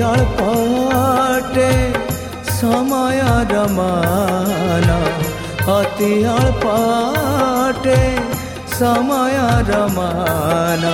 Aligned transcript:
দয়াল 0.00 0.22
পাটে 0.38 1.72
সময়া 2.58 3.34
রমানা 3.52 5.00
অতিয়াল 5.76 6.46
পাটে 6.62 8.00
अति 8.72 9.70
রমানা 9.70 10.14
समयदमान 10.72 10.84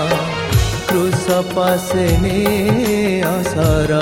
तु 0.88 1.02
सपशमी 1.24 2.42
शर 3.50 3.92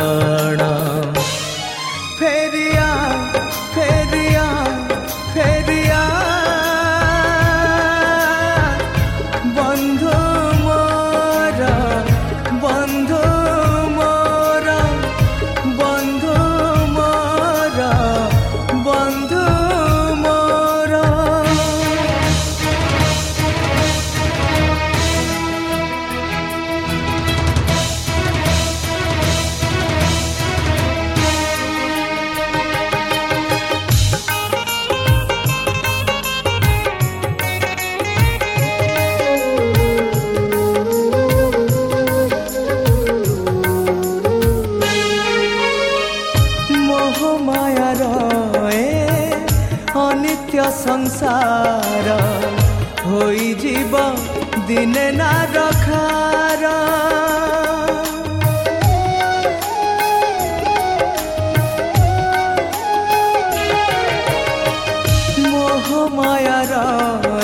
ମୋହମାୟାର 66.55 66.75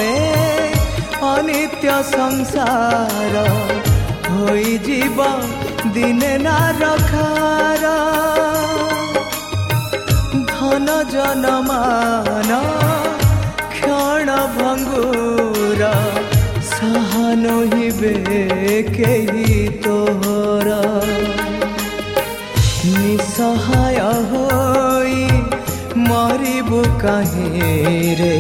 ଏ 0.01 0.11
ଅନିତ୍ୟ 1.31 1.95
ସଂସାର 2.11 3.35
ହୋଇଯିବ 4.31 5.19
ଦିନେ 5.95 6.33
ନା 6.45 6.59
ରଖାର। 6.81 7.85
ଧନ 10.53 10.89
ଜନମାନ 11.13 12.51
କ୍ଷଣ 13.75 14.29
ଭଙ୍ଗୁର 14.57 15.83
ସାହାନ 16.73 17.45
ହିବେ 17.75 18.15
କେହି 18.97 19.61
ତୋର 19.85 20.69
ନିସହାୟ 22.95 23.99
ହୋଇ 24.31 25.21
ମରିବୁ 26.09 26.81
କାହିଁରେ? 27.03 28.35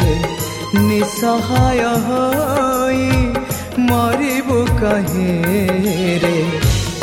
ନିସହାୟ 0.72 1.80
ହୋଇ 2.06 3.06
ମରିବୁ 3.86 4.58
କାହିଁରେ 4.80 6.36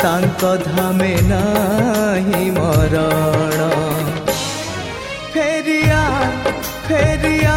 ତାଙ୍କ 0.02 0.52
ଧାମେ 0.62 1.10
ନାହିଁ 1.30 2.44
ମରଣ 2.56 3.58
ଫେରିଆ 5.34 6.00
ଫେରିଆ 6.88 6.88
ଫେରିଆ 6.88 7.56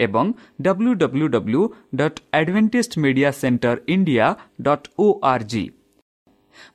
ଏବଂ 0.00 0.32
W 0.62 0.92
W 0.94 1.26
W 1.28 1.62
dot 1.94 2.18
Adventist 2.34 2.98
Media 2.98 3.30
Centre 3.30 3.76
India 3.88 4.26
dot 4.60 4.86
O 4.98 5.06
R 5.24 5.44
G 5.44 5.64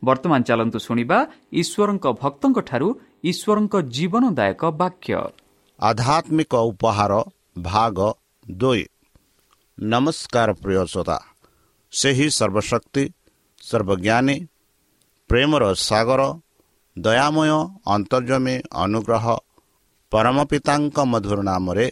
ବର୍ତ୍ତମାନ 0.03 0.41
ଚାଲନ୍ତୁ 0.43 0.79
ଶୁଣିବା 0.79 1.17
ଈଶ୍ୱରଙ୍କ 1.53 2.05
ଭକ୍ତଙ୍କଠାରୁ 2.21 2.87
ଈଶ୍ୱରଙ୍କ 3.23 3.75
ଜୀବନଦାୟକ 3.95 4.61
ବାକ୍ୟ। 4.81 5.13
ଆଧ୍ୟାତ୍ମିକ 5.79 6.53
ଉପହାର 6.69 7.13
ଭାଗ 7.61 7.97
ଦୁଇ। 8.45 8.83
ନମସ୍କାର 9.77 10.49
ପ୍ରିୟ 10.53 10.85
ଶ୍ରୋତା। 10.85 11.17
ସେହି 11.91 12.27
ସର୍ବଶକ୍ତି 12.29 13.03
ସର୍ବଜ୍ଞାନୀ 13.61 14.37
ପ୍ରେମର 15.29 15.63
ସାଗର 15.73 16.21
ଦୟାମୟ 16.97 17.51
ଅନ୍ତର୍ଜମୀ 17.85 18.55
ଅନୁଗ୍ରହ 18.83 19.25
ପରମ 20.11 20.37
ପିତାଙ୍କ 20.45 20.97
ମଧୁର 21.05 21.39
ନାମରେ 21.41 21.91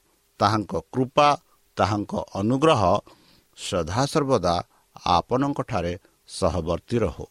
ତାହାଙ୍କ 0.41 0.73
କୃପା 0.93 1.27
ତାହାଙ୍କ 1.77 2.13
ଅନୁଗ୍ରହ 2.39 2.81
ସଦାସର୍ବଦା 3.57 4.55
ଆପଣଙ୍କଠାରେ 5.07 5.93
ସହବର୍ତ୍ତୀ 6.37 6.97
ରହୁ। 7.03 7.25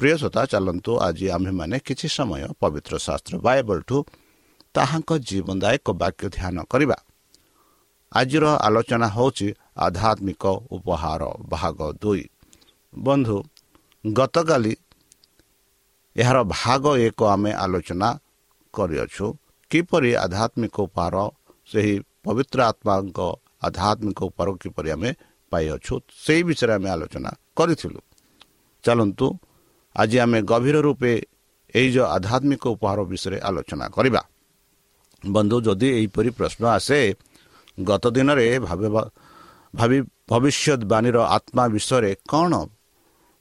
ପ୍ରିୟସତା 0.00 0.42
ଚାଲନ୍ତୁ 0.52 0.92
ଆଜି 1.06 1.26
ଆମ୍ଭେମାନେ 1.36 1.76
କିଛି 1.86 2.08
ସମୟ 2.16 2.42
ପବିତ୍ର 2.60 2.92
ଶାସ୍ତ୍ର 3.06 3.34
ବାଇବଲଠୁ 3.46 3.96
ତାହାଙ୍କ 4.74 5.10
ଜୀବନଦାୟକ 5.28 5.86
ବାକ୍ୟ 6.02 6.26
ଧ୍ୟାନ 6.36 6.56
କରିବା। 6.72 6.98
ଆଜିର 8.12 8.44
ଆଲୋଚନା 8.66 9.08
ହେଉଛି 9.16 9.48
ଆଧ୍ୟାତ୍ମିକ 9.86 10.44
ଉପହାର 10.76 11.22
ଭାଗ 11.54 11.78
ଦୁଇ। 12.02 12.24
ବନ୍ଧୁ 12.94 13.36
ଗତକାଲି 14.04 14.74
ଏହାର 16.16 16.38
ଭାଗ 16.56 16.84
ଏକ 17.06 17.18
ଆମେ 17.34 17.52
ଆଲୋଚନା 17.64 18.08
କରିଅଛୁ। 18.74 19.26
କିପରି 19.70 20.10
ଆଧ୍ୟାତ୍ମିକ 20.24 20.76
ଉପହାର 20.86 21.16
ସେହି 21.68 21.94
ପବିତ୍ର 22.24 22.58
ଆତ୍ମାଙ୍କ 22.70 23.18
ଆଧ୍ୟାତ୍ମିକ 23.66 24.18
ଉପହାର 24.30 24.48
କିପରି 24.62 24.88
ଆମେ 24.94 25.10
ପାଇଅଛୁ 25.52 25.94
ସେହି 26.16 26.42
ବିଷୟରେ 26.48 26.72
ଆମେ 26.78 26.88
ଆଲୋଚନା 26.94 27.30
କରିଥିଲୁ 27.56 28.00
ଚାଲନ୍ତୁ 28.84 29.26
ଆଜି 29.96 30.16
ଆମେ 30.24 30.38
ଗଭୀର 30.50 30.76
ରୂପେ 30.86 31.12
ଏଇ 31.74 31.88
ଯେଉଁ 31.94 32.06
ଆଧ୍ୟାତ୍ମିକ 32.16 32.64
ଉପହାର 32.74 32.98
ବିଷୟରେ 33.12 33.38
ଆଲୋଚନା 33.48 33.86
କରିବା 33.96 34.22
ବନ୍ଧୁ 35.22 35.56
ଯଦି 35.66 35.88
ଏହିପରି 35.98 36.30
ପ୍ରଶ୍ନ 36.38 36.62
ଆସେ 36.76 36.98
ଗତ 37.78 38.04
ଦିନରେ 38.10 38.46
ଭାବି 39.74 39.98
ଭବିଷ୍ୟତବାଣୀର 40.28 41.16
ଆତ୍ମା 41.36 41.64
ବିଷୟରେ 41.74 42.12
କ'ଣ 42.28 42.52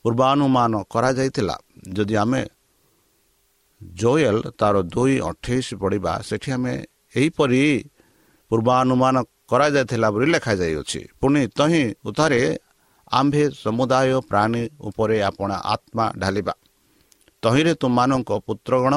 ପୂର୍ବାନୁମାନ 0.06 0.74
କରାଯାଇଥିଲା 0.94 1.56
ଯଦି 1.96 2.16
ଆମେ 2.24 2.42
ଜୋଏଲ 3.82 4.38
ତାର 4.60 4.76
ଦୁଇ 4.94 5.16
ଅଠେଇଶ 5.22 5.68
ପଢ଼ିବା 5.82 6.14
ସେଠି 6.28 6.50
ଆମେ 6.56 6.74
ଏହିପରି 7.16 7.62
ପୂର୍ବାନୁମାନ 8.50 9.16
କରାଯାଇଥିଲା 9.50 10.08
ବୋଲି 10.14 10.28
ଲେଖାଯାଇଅଛି। 10.34 11.02
ପୁଣି 11.22 11.42
ତହିଁ 11.58 11.84
ଉତ୍ତାରେ 12.06 12.40
ଆମ୍ଭେ 13.12 13.44
ସମୁଦାୟ 13.64 14.10
ପ୍ରାଣୀ 14.30 14.64
ଉପରେ 14.80 15.18
ଆପଣ 15.22 15.50
ଆତ୍ମା 15.74 16.06
ଢାଲିବା। 16.20 16.54
ତହିଁରେ 17.44 17.74
ତୁମମାନଙ୍କ 17.82 18.30
ପୁତ୍ରଗଣ 18.48 18.94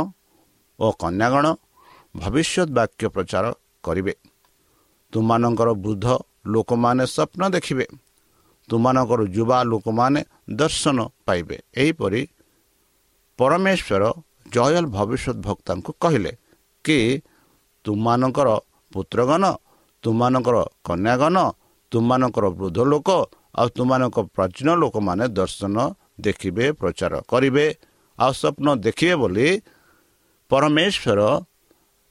ଓ 0.78 0.86
କନ୍ୟାଗଣ 1.02 1.46
ଭବିଷ୍ୟତ 2.16 2.68
ବାକ୍ୟ 2.78 3.04
ପ୍ରଚାର 3.14 3.44
କରିବେ। 3.82 4.14
ତୁମମାନଙ୍କର 5.12 5.68
ବୃଦ୍ଧ 5.84 6.06
ଲୋକମାନେ 6.46 7.04
ସ୍ୱପ୍ନ 7.06 7.42
ଦେଖିବେ। 7.50 7.86
ତୁମମାନଙ୍କର 8.68 9.20
ଯୁବା 9.36 9.58
ଲୋକମାନେ 9.64 10.20
ଦର୍ଶନ 10.50 10.98
ପାଇବେ। 11.26 11.56
ଏହିପରି 11.76 12.20
ପରମେଶ୍ୱର 13.38 14.02
ଜୟଲ 14.54 14.84
ଭବିଷ୍ୟତ 14.96 15.36
ଭକ୍ତାଙ୍କୁ 15.46 15.90
କହିଲେ 16.00 16.32
କି 16.84 16.98
ତୁମମାନଙ୍କର 17.84 18.48
ପୁତ୍ରଗଣ 18.94 19.42
ତୁମମାନଙ୍କର 20.04 20.56
କନ୍ୟାଗଣ 20.88 21.36
ତୁମମାନଙ୍କର 21.92 22.46
ବୃଦ୍ଧ 22.58 22.78
ଲୋକ 22.92 23.08
ଆଉ 23.60 23.66
ତୁମମାନଙ୍କ 23.76 24.16
ପ୍ରାଚୀନ 24.36 24.68
ଲୋକମାନେ 24.82 25.24
ଦର୍ଶନ 25.38 25.76
ଦେଖିବେ 26.26 26.64
ପ୍ରଚାର 26.80 27.12
କରିବେ 27.30 27.66
ଆଉ 28.18 28.32
ସ୍ୱପ୍ନ 28.40 28.66
ଦେଖିବେ 28.86 29.14
ବୋଲି 29.22 29.48
ପରମେଶ୍ୱର 30.50 31.20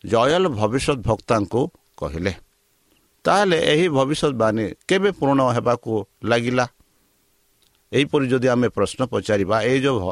ଜୟଲ 0.04 0.44
ଭବିଷ୍ୟତ 0.60 0.98
ଭକ୍ତାଙ୍କୁ 1.08 1.62
କହିଲେ। 2.00 2.34
ତାହେଲେ 3.26 3.58
ଏହି 3.72 3.88
ଭବିଷ୍ୟତବାଣୀ 3.98 4.66
କେବେ 4.90 5.10
ପୂରଣ 5.18 5.40
ହେବାକୁ 5.56 5.92
ଲାଗିଲା? 6.30 6.66
ଏହିପରି 7.92 8.26
ଯଦି 8.32 8.48
ଆମେ 8.54 8.68
ପ୍ରଶ୍ନ 8.78 9.02
ପଚାରିବା 9.14 9.58
ଏଇ 9.70 9.80
ଯେଉଁ 9.86 10.12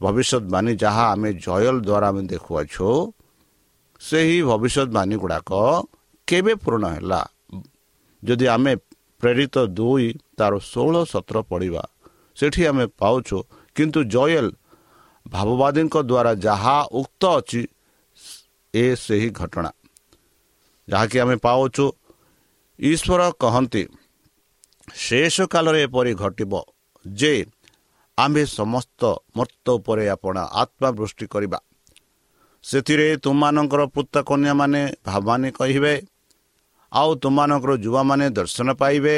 ଭବିଷ୍ୟତବାଣୀ 0.00 0.72
ଯାହା 0.82 1.04
ଆମେ 1.12 1.30
ଜୟଲ 1.44 1.76
ଦ୍ୱାରା 1.86 2.06
ଆମେ 2.10 2.22
ଦେଖୁଅଛୁ 2.32 2.88
ସେହି 4.00 4.38
ଭବିଷ୍ୟତବାଣୀ 4.50 5.14
ଗୁଡ଼ାକ 5.22 5.50
କେବେ 6.30 6.52
ପୂରଣ 6.62 6.84
ହେଲା? 6.94 7.20
ଯଦି 8.22 8.46
ଆମେ 8.54 8.72
ପ୍ରେରିତ 9.20 9.56
ଦୁଇ 9.78 10.06
ତାର 10.38 10.52
ଷୋହଳ 10.72 10.96
ସତର 11.12 11.36
ପଢ଼ିବା 11.50 11.82
ସେଠି 12.38 12.62
ଆମେ 12.70 12.84
ପାଉଛୁ 13.00 13.36
କିନ୍ତୁ 13.76 14.00
ଜୟଲ 14.14 14.46
ଭାବବାଦୀଙ୍କ 15.26 15.94
ଦ୍ୱାରା 16.10 16.32
ଯାହା 16.46 16.76
ଉକ୍ତ 17.00 17.22
ଅଛି 17.38 17.62
ଏ 18.74 18.84
ସେହି 19.04 19.28
ଘଟଣା। 19.40 19.70
ଯାହାକି 20.88 21.16
ଆମେ 21.24 21.36
ପାଉଛୁ 21.46 21.84
ଈଶ୍ୱର 22.78 23.20
କହନ୍ତି 23.42 23.82
ଶେଷ 25.04 25.36
କାଳରେ 25.52 25.80
ଏପରି 25.86 26.12
ଘଟିବ 26.22 26.52
ଯେ 27.04 27.32
ଆମ୍ଭେ 28.18 28.44
ସମସ୍ତ 28.58 29.00
ମର୍ତ୍ତ 29.36 29.66
ଉପରେ 29.78 30.04
ଆପଣ 30.14 30.36
ଆତ୍ମାବୃଷ୍ଟି 30.62 31.26
କରିବା। 31.34 31.58
ସେଥିରେ 32.64 33.06
ତୁମମାନଙ୍କର 33.24 33.82
ପୁତ୍ର 33.94 34.16
କନ୍ୟାମାନେ 34.30 34.80
ଭାବମାନେ 35.06 35.48
କହିବେ 35.58 35.92
ଆଉ 36.92 37.10
ତୁମମାନଙ୍କର 37.22 37.72
ଯୁବାମାନେ 37.84 38.26
ଦର୍ଶନ 38.38 38.68
ପାଇବେ 38.82 39.16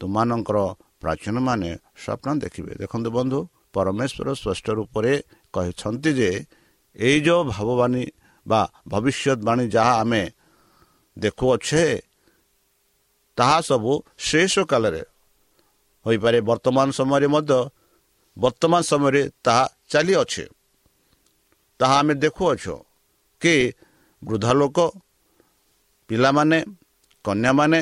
ତୁମମାନଙ୍କର 0.00 0.58
ପ୍ରାଚୀନମାନେ 1.02 1.70
ସ୍ୱପ୍ନ 2.02 2.28
ଦେଖିବେ। 2.44 2.72
ଦେଖନ୍ତୁ 2.82 3.08
ବନ୍ଧୁ 3.16 3.38
ପରମେଶ୍ୱର 3.74 4.28
ସ୍ପଷ୍ଟ 4.40 4.66
ରୂପରେ 4.78 5.12
କହିଛନ୍ତି 5.54 6.10
ଯେ 6.18 6.30
ଏଇ 6.96 7.18
ଯେଉଁ 7.26 7.42
ଭାବବାଣୀ 7.52 8.04
ବା 8.46 8.60
ଭବିଷ୍ୟତବାଣୀ 8.92 9.64
ଯାହା 9.76 9.94
ଆମେ 10.02 10.22
ଦେଖୁଅଛେ 11.16 11.84
ତାହା 13.38 13.58
ସବୁ 13.68 13.92
ଶେଷ 14.28 14.54
କାଳରେ 14.70 15.02
ହୋଇପାରେ। 16.06 16.38
ବର୍ତ୍ତମାନ 16.50 16.86
ସମୟରେ 16.98 17.28
ମଧ୍ୟ 17.34 17.58
ବର୍ତ୍ତମାନ 18.36 18.80
ସମୟରେ 18.90 19.22
ତାହା 19.44 19.64
ଚାଲିଅଛେ। 19.92 20.44
ତାହା 21.80 21.96
ଆମେ 22.00 22.14
ଦେଖୁଅଛୁ 22.24 22.74
କି 23.42 23.54
ବୃଦ୍ଧ 24.22 24.46
ଲୋକ 24.60 24.78
ପିଲାମାନେ 26.10 26.58
କନ୍ୟାମାନେ 27.26 27.80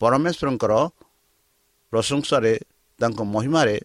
ପରମେଶ୍ୱରଙ୍କର 0.00 0.72
ପ୍ରଶଂସାରେ 1.92 2.52
ତାଙ୍କ 3.00 3.20
ମହିମାରେ 3.34 3.76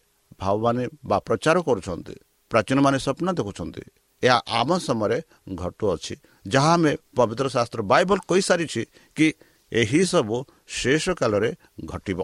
ଭାବମାନେ 0.41 0.84
ବା 1.10 1.18
ପ୍ରଚାର 1.27 1.58
କରୁଛନ୍ତି 1.68 2.15
ପ୍ରାଚୀନମାନେ 2.51 2.98
ସ୍ୱପ୍ନ 3.06 3.27
ଦେଖୁଛନ୍ତି। 3.39 3.84
ଏହା 4.24 4.38
ଆମ 4.60 4.70
ସମୟରେ 4.88 5.18
ଘଟୁଅଛି 5.62 6.13
ଯାହା 6.53 6.72
ଆମେ 6.74 6.91
ପବିତ୍ର 7.18 7.46
ଶାସ୍ତ୍ର 7.56 7.82
ବାଇବଲ 7.91 8.20
କହିସାରିଛି 8.29 8.82
କି 9.18 9.27
ଏହିସବୁ 9.72 10.38
ଶେଷ 10.79 11.06
କାଳରେ 11.20 11.50
ଘଟିବ। 11.86 12.20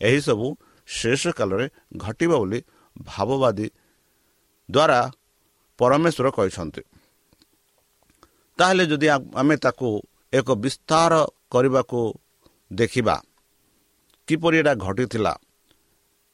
ଏହିସବୁ 0.00 0.46
ଶେଷ 0.88 1.22
କାଳରେ 1.38 1.66
ଘଟିବ 1.96 2.32
ବୋଲି 2.40 2.60
ଭାବବାଦୀ 2.96 3.66
ଦ୍ୱାରା 4.68 5.00
ପରମେଶ୍ୱର 5.78 6.28
କହିଛନ୍ତି। 6.36 6.82
ତାହେଲେ 8.58 8.84
ଯଦି 8.90 9.06
ଆମେ 9.40 9.56
ତାକୁ 9.64 9.88
ଏକ 10.32 10.48
ବିସ୍ତାର 10.64 11.12
କରିବାକୁ 11.52 12.00
ଦେଖିବା। 12.70 13.16
କିପରି 14.28 14.56
ଏଇଟା 14.60 14.72
ଘଟିଥିଲା? 14.84 15.32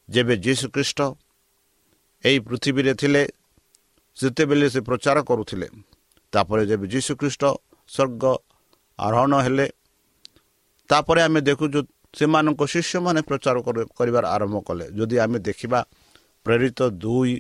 ଯେବେ 0.09 0.35
ଯୀଶୁଖ୍ରୀଷ୍ଟ 0.45 1.01
ଏହି 2.25 2.39
ପୃଥିବୀରେ 2.49 2.93
ଥିଲେ 3.01 3.23
ସେତେବେଳେ 4.17 4.67
ସେ 4.75 4.81
ପ୍ରଚାର 4.89 5.17
କରୁଥିଲେ 5.29 5.67
ତାପରେ 6.33 6.63
ଯେବେ 6.71 6.87
ଯୀଶୁଖ୍ରୀଷ୍ଟ 6.95 7.43
ସ୍ୱର୍ଗ 7.95 8.23
ଆରୋହଣ 8.99 9.35
ହେଲେ 9.47 9.67
ତାପରେ 10.91 11.21
ଆମେ 11.27 11.41
ଦେଖୁଛୁ 11.49 11.81
ସେମାନଙ୍କ 12.19 12.63
ଶିଷ୍ୟମାନେ 12.73 13.21
ପ୍ରଚାର 13.29 13.57
କରିବାର 13.99 14.25
ଆରମ୍ଭ 14.37 14.57
କଲେ। 14.69 14.85
ଯଦି 14.99 15.17
ଆମେ 15.25 15.39
ଦେଖିବା 15.49 15.81
ପ୍ରେରିତ 16.47 16.81
ଦୁଇ 17.03 17.33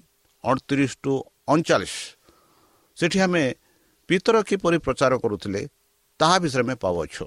ଅଣତିରିଶ 0.45 0.93
ଟୁ 1.05 1.13
ଅଣଚାଳିଶ 1.53 1.95
ସେଠି 2.97 3.19
ଆମେ 3.27 3.43
ପିତର 4.09 4.37
କିପରି 4.49 4.79
ପ୍ରଚାର 4.87 5.13
କରୁଥିଲେ 5.23 5.61
ତାହା 6.21 6.37
ବିଷୟରେ 6.43 6.63
ଆମେ 6.65 6.75
ପାଉଅଛୁ। 6.85 7.25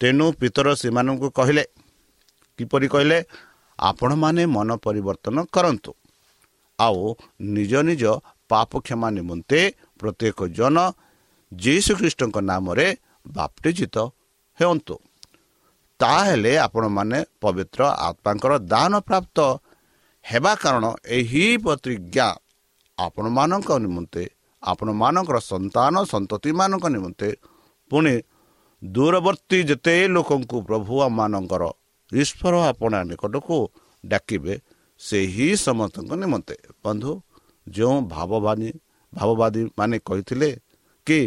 ତେଣୁ 0.00 0.26
ପିତର 0.40 0.68
ସେମାନଙ୍କୁ 0.82 1.28
କହିଲେ 1.38 1.64
କିପରି 2.58 2.86
କହିଲେ 2.94 3.18
ଆପଣମାନେ 3.78 4.42
ମନ 4.56 4.68
ପରିବର୍ତ୍ତନ 4.86 5.36
କରନ୍ତୁ। 5.54 5.92
ଆଉ 6.78 7.00
ନିଜ 7.56 7.72
ନିଜ 7.88 8.04
ପାପ 8.50 8.70
କ୍ଷମା 8.86 9.08
ନିମନ୍ତେ 9.18 9.60
ପ୍ରତ୍ୟେକ 10.00 10.38
ଜନ 10.58 10.76
ଯୀଶୁଖ୍ରୀଷ୍ଟଙ୍କ 11.52 12.36
ନାମରେ 12.50 12.86
ବାପ୍ଟିଜିତ 13.26 13.96
ହେଉନ୍ତୁ 14.58 14.94
ତାହେଲେ 16.00 16.52
ଆପଣମାନେ 16.66 17.18
ପବିତ୍ର 17.42 17.80
ଆତ୍ମାଙ୍କର 18.08 18.52
ଦାନ 18.72 18.92
ପ୍ରାପ୍ତ 19.08 19.38
ହେବା 20.24 20.52
କାରଣ 20.62 20.84
ଏହି 21.18 21.44
ପ୍ରତିଜ୍ଞା 21.64 22.28
ଆପଣମାନଙ୍କ 22.98 23.70
ନିମନ୍ତେ 23.84 24.24
ଆପଣମାନଙ୍କର 24.62 25.38
ସନ୍ତାନ 25.52 25.94
ସନ୍ତତିମାନଙ୍କ 26.12 26.84
ନିମନ୍ତେ 26.96 27.28
ପୁଣି 27.90 28.14
ଦୂରବର୍ତ୍ତୀ 28.82 29.58
ଯେତେ 29.68 29.94
ଲୋକଙ୍କୁ 30.14 30.56
ପ୍ରଭୁ 30.68 30.94
ଆମମାନଙ୍କର 31.06 31.62
ଈଶ୍ୱର 32.12 32.54
ଆପଣ 32.70 32.92
ନିକଟକୁ 33.08 33.56
ଡାକିବେ 34.04 34.54
ସେହି 35.00 35.48
ସମସ୍ତଙ୍କ 35.66 36.10
ନିମନ୍ତେ। 36.22 36.56
ବନ୍ଧୁ 36.84 37.10
ଯେଉଁ 37.66 37.96
ଭାବବାଦୀ 38.14 38.70
ଭାବବାଦୀ 39.12 39.62
ମାନେ 39.78 39.96
କହିଥିଲେ 40.08 40.50
କି 41.06 41.18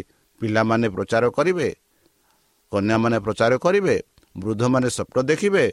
ପିଲାମାନେ 0.42 0.88
ପ୍ରଚାର 0.96 1.24
କରିବେ 1.38 1.68
କନ୍ୟାମାନେ 2.72 3.18
ପ୍ରଚାର 3.26 3.52
କରିବେ 3.66 3.96
ବୃଦ୍ଧମାନେ 4.36 4.88
ସ୍ୱପ୍ନ 4.98 5.18
ଦେଖିବେ 5.30 5.66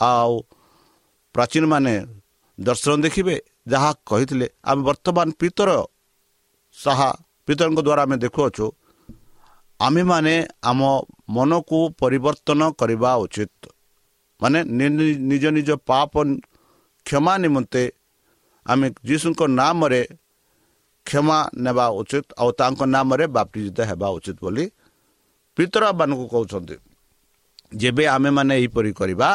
ଆଉ 0.00 0.34
ପ୍ରାଚୀନମାନେ 1.34 1.94
ଦର୍ଶନ 2.58 2.92
ଦେଖିବେ 3.04 3.34
ଯାହା 3.72 3.90
କହିଥିଲେ 4.06 4.46
ଆମେ 4.70 4.82
ବର୍ତ୍ତମାନ 4.88 5.28
ପିତର 5.40 5.70
ସାହା 6.76 7.10
ପିତରଙ୍କ 7.48 7.78
ଦ୍ୱାରା 7.86 8.02
ଆମେ 8.06 8.16
ଦେଖୁଅଛୁ 8.24 8.66
ଆମେମାନେ 9.80 10.34
ଆମ 10.70 10.80
ମନକୁ 11.36 11.78
ପରିବର୍ତ୍ତନ 12.00 12.60
କରିବା 12.80 13.10
ଉଚିତ। 13.24 13.62
ମାନେ 14.40 14.58
ନିଜ 15.30 15.44
ନିଜ 15.56 15.70
ପାପ 15.90 16.12
କ୍ଷମା 17.06 17.32
ନିମନ୍ତେ 17.44 17.82
ଆମେ 18.66 18.86
ଯୀଶୁଙ୍କ 19.08 19.40
ନାମରେ 19.60 20.02
କ୍ଷମା 21.06 21.38
ନେବା 21.64 21.86
ଉଚିତ 22.00 22.26
ଆଉ 22.40 22.50
ତାଙ୍କ 22.60 22.80
ନାମରେ 22.94 23.24
ବାପ୍ତିଜିତ 23.36 23.78
ହେବା 23.90 24.08
ଉଚିତ 24.16 24.36
ବୋଲି 24.44 24.64
ପିତରମାନଙ୍କୁ 25.56 26.26
କହୁଛନ୍ତି। 26.34 26.76
ଯେବେ 27.80 28.04
ଆମେମାନେ 28.16 28.52
ଏହିପରି 28.60 28.90
କରିବା 29.00 29.28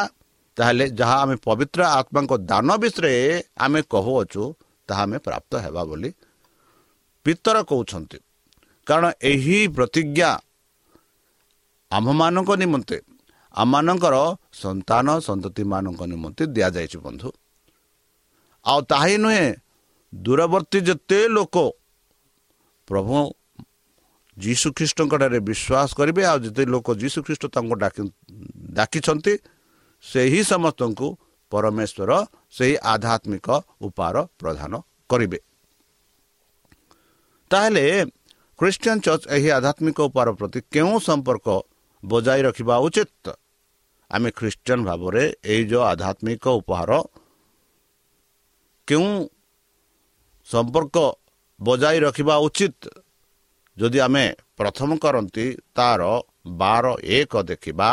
ତାହେଲେ 0.56 0.84
ଯାହା 0.98 1.16
ଆମେ 1.24 1.36
ପବିତ୍ର 1.46 1.80
ଆତ୍ମାଙ୍କ 1.98 2.32
ଦାନ 2.50 2.68
ବିଷୟରେ 2.82 3.12
ଆମେ 3.64 3.80
କହୁଅଛୁ 3.92 4.42
ତାହା 4.88 5.02
ଆମେ 5.06 5.18
ପ୍ରାପ୍ତ 5.26 5.52
ହେବା 5.64 5.82
ବୋଲି 5.90 6.10
ପିତର 7.26 7.56
କହୁଛନ୍ତି। 7.70 8.18
କାରଣ 8.86 9.06
ଏହି 9.30 9.58
ପ୍ରତିଜ୍ଞା 9.76 10.30
ଆମ୍ଭମାନଙ୍କ 11.90 12.50
ନିମନ୍ତେ 12.62 12.96
ଆମମାନଙ୍କର 13.54 14.16
ସନ୍ତାନ 14.62 15.06
ସନ୍ତତିମାନଙ୍କ 15.26 16.00
ନିମନ୍ତେ 16.12 16.42
ଦିଆଯାଇଛି 16.54 16.98
ବନ୍ଧୁ। 17.06 17.28
ଆଉ 18.64 18.80
ତାହା 18.90 19.16
ନୁହେଁ 19.24 19.46
ଦୂରବର୍ତ୍ତୀ 20.12 20.78
ଯେତେ 20.88 21.18
ଲୋକ 21.36 21.56
ପ୍ରଭୁ 22.88 23.16
ଯୀଶୁଖ୍ରୀଷ୍ଟଙ୍କଠାରେ 24.36 25.38
ବିଶ୍ୱାସ 25.48 25.88
କରିବେ 25.98 26.22
ଆଉ 26.30 26.38
ଯେତେ 26.44 26.62
ଲୋକ 26.74 26.86
ଯୀଶୁଖ୍ରୀଷ୍ଟ 27.02 27.44
ତାଙ୍କୁ 27.54 27.74
ଡାକି 27.82 28.02
ଡାକିଛନ୍ତି 28.78 29.34
ସେହି 30.04 30.40
ସମସ୍ତଙ୍କୁ 30.52 31.06
ପରମେଶ୍ୱର 31.52 32.10
ସେହି 32.56 32.74
ଆଧ୍ୟାତ୍ମିକ 32.92 33.48
ଉପାର 33.86 34.14
ପ୍ରଦାନ 34.40 34.72
କରିବେ। 35.10 35.38
ତାହେଲେ 37.50 37.84
ଖ୍ରୀଷ୍ଟିଆନ 38.60 38.98
ଚର୍ଚ୍ଚ 39.06 39.24
ଏହି 39.36 39.48
ଆଧ୍ୟାତ୍ମିକ 39.56 39.98
ଉପାର 40.08 40.28
ପ୍ରତି 40.38 40.60
କେଉଁ 40.74 40.96
ସମ୍ପର୍କ 41.08 41.48
ବଜାଇ 42.02 42.40
ରଖିବା 42.46 42.74
ଉଚିତ? 42.86 43.24
ଆମେ 44.10 44.28
ଖ୍ରୀଷ୍ଟିଆନ 44.38 44.80
ଭାବରେ 44.88 45.22
ଏଇ 45.52 45.62
ଯେଉଁ 45.70 45.84
ଆଧ୍ୟାତ୍ମିକ 45.92 46.44
ଉପହାର 46.60 46.90
କେଉଁ 48.88 49.08
ସମ୍ପର୍କ 50.48 50.96
ବଜାଇ 51.60 51.98
ରଖିବା 52.06 52.34
ଉଚିତ? 52.46 52.82
ଯଦି 53.76 53.98
ଆମେ 54.06 54.24
ପ୍ରଥମ 54.58 54.90
କରନ୍ତି 55.04 55.46
ତାର 55.76 56.00
ବାର 56.60 56.84
ଏକ 57.18 57.32
ଦେଖିବା 57.50 57.90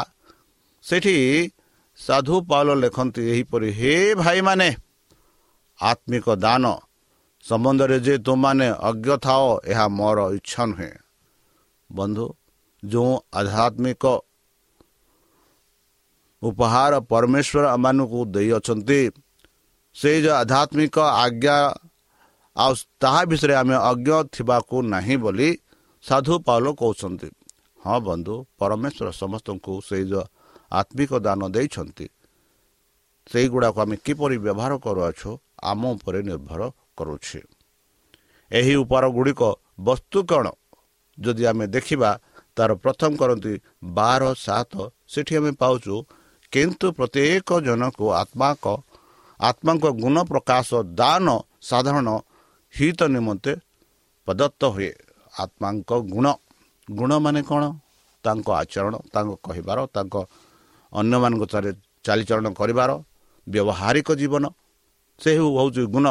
ସେଠି 0.84 1.16
ସାଧୁ 2.00 2.36
ପାଉଲ 2.50 2.70
ଲେଖନ୍ତି 2.84 3.22
ଏହିପରି 3.32 3.70
ହେ 3.80 3.94
ଭାଇମାନେ 4.22 4.70
ଆତ୍ମିକ 5.80 6.28
ଦାନ 6.44 6.64
ସମ୍ବନ୍ଧରେ 7.48 7.98
ଯେ 8.06 8.14
ତୁମମାନେ 8.26 8.68
ଅଜ୍ଞ 8.90 9.08
ଥାଅ 9.26 9.44
ଏହା 9.72 9.86
ମୋର 9.98 10.20
ଇଚ୍ଛା 10.38 10.64
ନୁହେଁ। 10.72 10.94
ବନ୍ଧୁ 11.90 12.26
ଯେଉଁ 12.84 13.14
ଆଧ୍ୟାତ୍ମିକ 13.40 14.04
ଉପହାର 16.42 16.94
ପରମେଶ୍ୱର 17.12 17.66
ଆମମାନଙ୍କୁ 17.76 18.20
ଦେଇଅଛନ୍ତି 18.36 19.02
ସେଇ 19.96 20.18
ଯେଉଁ 20.24 20.36
ଆଧ୍ୟାତ୍ମିକ 20.42 20.96
ଆଜ୍ଞା 21.24 21.58
ଆଉ 22.56 22.72
ତାହା 23.02 23.22
ବିଷୟରେ 23.30 23.54
ଆମେ 23.62 23.76
ଅଜ୍ଞ 23.92 24.10
ଥିବାକୁ 24.34 24.76
ନାହିଁ 24.94 25.16
ବୋଲି 25.24 25.50
ସାଧୁ 26.04 26.34
ପାଉଲ 26.48 26.66
କହୁଛନ୍ତି। 26.82 27.30
ହଁ 27.82 27.98
ବନ୍ଧୁ 28.08 28.36
ପରମେଶ୍ୱର 28.60 29.08
ସମସ୍ତଙ୍କୁ 29.22 29.74
ସେଇ 29.88 30.04
ଯେଉଁ 30.12 30.26
ଆତ୍ମିକ 30.80 31.12
ଦାନ 31.26 31.42
ଦେଇଛନ୍ତି 31.56 32.06
ସେଇଗୁଡ଼ାକୁ 33.28 33.78
ଆମେ 33.84 33.96
କିପରି 34.06 34.38
ବ୍ୟବହାର 34.46 34.74
କରୁଅଛୁ 34.86 35.30
ଆମ 35.72 35.82
ଉପରେ 35.96 36.20
ନିର୍ଭର 36.30 36.62
କରୁଛି। 36.98 37.40
ଏହି 38.52 38.74
ଉପାର 38.84 39.04
ଗୁଡ଼ିକ 39.10 39.42
ବସ୍ତୁ 39.80 40.20
କ'ଣ? 40.30 40.46
ଯଦି 41.18 41.44
ଆମେ 41.46 41.66
ଦେଖିବା 41.68 42.10
ତାର 42.56 42.72
ପ୍ରଥମ 42.84 43.12
କରନ୍ତି 43.22 43.54
ବାର 43.98 44.24
ସାତ 44.46 44.74
ସେଠି 45.14 45.34
ଆମେ 45.40 45.52
ପାଉଛୁ 45.62 45.96
କିନ୍ତୁ 46.54 46.88
ପ୍ରତ୍ୟେକ 46.98 47.50
ଜଣକୁ 47.68 48.06
ଆତ୍ମାଙ୍କ 48.22 48.66
ଆତ୍ମାଙ୍କ 49.40 49.86
ଗୁଣ 50.04 50.16
ପ୍ରକାଶ 50.32 50.70
ଦାନ 51.00 51.28
ସାଧାରଣ 51.62 52.08
ହିତ 52.74 53.00
ନିମନ୍ତେ 53.16 53.52
ପ୍ରଦତ୍ତ 54.28 54.62
ହୁଏ। 54.74 54.92
ଆତ୍ମାଙ୍କ 55.34 55.92
ଗୁଣ। 56.14 56.26
ଗୁଣ 56.88 57.12
ମାନେ 57.26 57.42
କ'ଣ? 57.50 57.64
ତାଙ୍କ 58.24 58.48
ଆଚରଣ 58.62 58.94
ତାଙ୍କ 59.14 59.32
କହିବାର 59.46 59.78
ତାଙ୍କ 59.96 60.16
ଅନ୍ୟମାନଙ୍କ 60.94 61.44
ଚାଲିଚଳନ 62.06 62.48
କରିବାର 62.60 62.90
ବ୍ୟବହାରିକ 63.48 64.10
ଜୀବନ। 64.22 64.46
ସେ 65.22 65.30
ହେଉଛି 65.38 65.84
ଗୁଣ। 65.94 66.06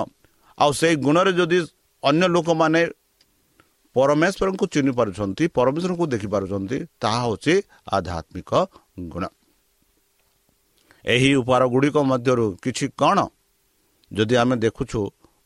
ଆଉ 0.58 0.70
ସେଇ 0.80 0.94
ଗୁଣରେ 1.04 1.32
ଯଦି 1.38 1.58
ଅନ୍ୟ 2.02 2.26
ଲୋକମାନେ 2.34 2.82
ପରମେଶ୍ୱରଙ୍କୁ 3.96 4.64
ଚିହ୍ନି 4.72 4.92
ପାରୁଛନ୍ତି 4.98 5.44
ପରମେଶ୍ୱରଙ୍କୁ 5.56 6.04
ଦେଖିପାରୁଛନ୍ତି 6.12 6.78
ତାହା 7.02 7.20
ହେଉଛି 7.24 7.54
ଆଧ୍ୟାତ୍ମିକ 7.96 8.50
ଗୁଣ। 9.12 9.24
ଏହି 11.04 11.30
ଉପହାର 11.40 11.62
ଗୁଡ଼ିକ 11.74 11.96
ମଧ୍ୟରୁ 12.10 12.46
କିଛି 12.64 12.86
କ'ଣ 13.00 13.18
ଯଦି 14.10 14.34
ଆମେ 14.42 14.54
ଦେଖୁଛୁ 14.64 15.00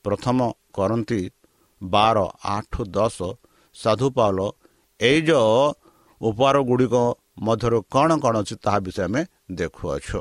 ପ୍ରଥମ 0.05 0.38
କରନ୍ତି 0.76 1.21
ବାର 1.83 2.19
ଆଠ 2.57 2.75
ଦଶ 2.97 3.17
ସାଧୁ 3.76 4.07
ପାଉଲ 4.17 4.40
ଏଇ 5.00 5.19
ଯେଉଁ 5.29 5.64
ଉପହାର 6.21 6.57
ଗୁଡ଼ିକ 6.71 6.95
ମଧ୍ୟରୁ 7.47 7.79
କ'ଣ 7.95 8.11
କ'ଣ 8.23 8.35
ଅଛି 8.43 8.55
ତାହା 8.64 8.79
ବିଷୟ 8.87 9.00
ଆମେ 9.07 9.23
ଦେଖୁଅଛୁ। 9.59 10.21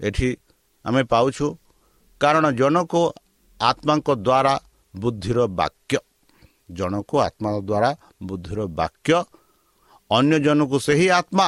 ଏଠି 0.00 0.28
ଆମେ 0.84 1.02
ପାଉଛୁ 1.12 1.46
କାରଣ 2.20 2.44
ଜଣକୁ 2.60 3.02
ଆତ୍ମାଙ୍କ 3.60 4.08
ଦ୍ୱାରା 4.16 4.54
ବୁଦ୍ଧିର 4.94 5.38
ବାକ୍ୟ। 5.60 5.98
ଜଣକୁ 6.70 7.14
ଆତ୍ମା 7.18 7.50
ଦ୍ୱାରା 7.60 7.90
ବୁଦ୍ଧିର 8.22 8.60
ବାକ୍ୟ 8.80 9.12
ଅନ୍ୟ 10.10 10.36
ଜଣକୁ 10.38 10.76
ସେହି 10.78 11.06
ଆତ୍ମା 11.10 11.46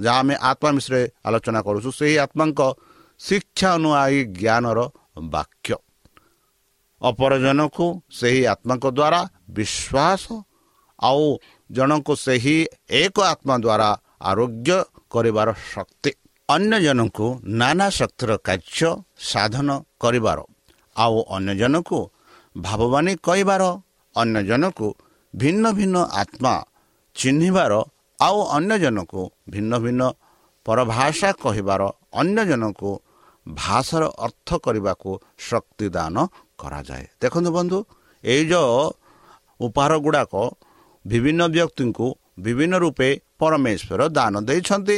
ଯାହା 0.00 0.18
ଆମେ 0.18 0.34
ଆତ୍ମା 0.50 0.70
ବିଷୟରେ 0.76 1.02
ଆଲୋଚନା 1.24 1.60
କରୁଛୁ 1.66 1.90
ସେହି 1.98 2.16
ଆତ୍ମାଙ୍କ 2.18 2.60
ଶିକ୍ଷା 3.20 3.68
ଅନୁଆୟୀ 3.78 4.20
ଜ୍ଞାନର 4.40 4.78
ବାକ୍ୟ। 5.34 5.74
ଅପରଜନକୁ 7.02 7.86
ସେହି 8.10 8.42
ଆତ୍ମାଙ୍କ 8.46 8.86
ଦ୍ୱାରା 8.98 9.20
ବିଶ୍ୱାସ 9.56 10.24
ଆଉ 10.98 11.24
ଜଣଙ୍କୁ 11.70 12.12
ସେହି 12.16 12.56
ଏକ 12.90 13.16
ଆତ୍ମା 13.32 13.54
ଦ୍ୱାରା 13.58 13.88
ଆରୋଗ୍ୟ 14.20 14.70
କରିବାର 15.10 15.48
ଶକ୍ତି। 15.72 16.10
ଅନ୍ୟ 16.48 16.74
ଜଣଙ୍କୁ 16.80 17.26
ନାନା 17.60 17.86
ଶକ୍ତିର 17.90 18.30
କାର୍ଯ୍ୟ 18.48 18.90
ସାଧନ 19.18 19.68
କରିବାର। 20.00 20.38
ଆଉ 20.96 21.16
ଅନ୍ୟ 21.36 21.52
ଜଣକୁ 21.60 21.98
ଭାବବାନୀ 22.56 23.12
କହିବାର 23.26 23.62
ଅନ୍ୟ 24.16 24.40
ଜଣକୁ 24.48 24.86
ଭିନ୍ନ 25.34 25.64
ଭିନ୍ନ 25.78 25.96
ଆତ୍ମା 26.22 26.54
ଚିହ୍ନିବାର 27.16 27.72
ଆଉ 28.18 28.38
ଅନ୍ୟ 28.56 28.74
ଜଣକୁ 28.84 29.22
ଭିନ୍ନ 29.52 29.72
ଭିନ୍ନ 29.84 30.02
ପରଭାଷା 30.66 31.30
କହିବାର 31.42 31.82
ଅନ୍ୟ 32.20 32.40
ଜଣକୁ 32.50 32.90
ଭାଷାର 33.46 34.04
ଅର୍ଥ 34.26 34.48
କରିବାକୁ 34.64 35.10
ଶକ୍ତିଦାନ 35.48 36.14
କରାଯାଏ। 36.58 37.04
ଦେଖନ୍ତୁ 37.22 37.50
ବନ୍ଧୁ 37.56 37.78
ଏଇ 38.24 38.42
ଯେଉଁ 38.50 38.80
ଉପହାର 39.60 39.92
ଗୁଡ଼ାକ 40.04 40.32
ବିଭିନ୍ନ 41.04 41.42
ବ୍ୟକ୍ତିଙ୍କୁ 41.54 42.06
ବିଭିନ୍ନ 42.44 42.74
ରୂପେ 42.84 43.08
ପରମେଶ୍ୱର 43.40 44.00
ଦାନ 44.16 44.34
ଦେଇଛନ୍ତି। 44.48 44.96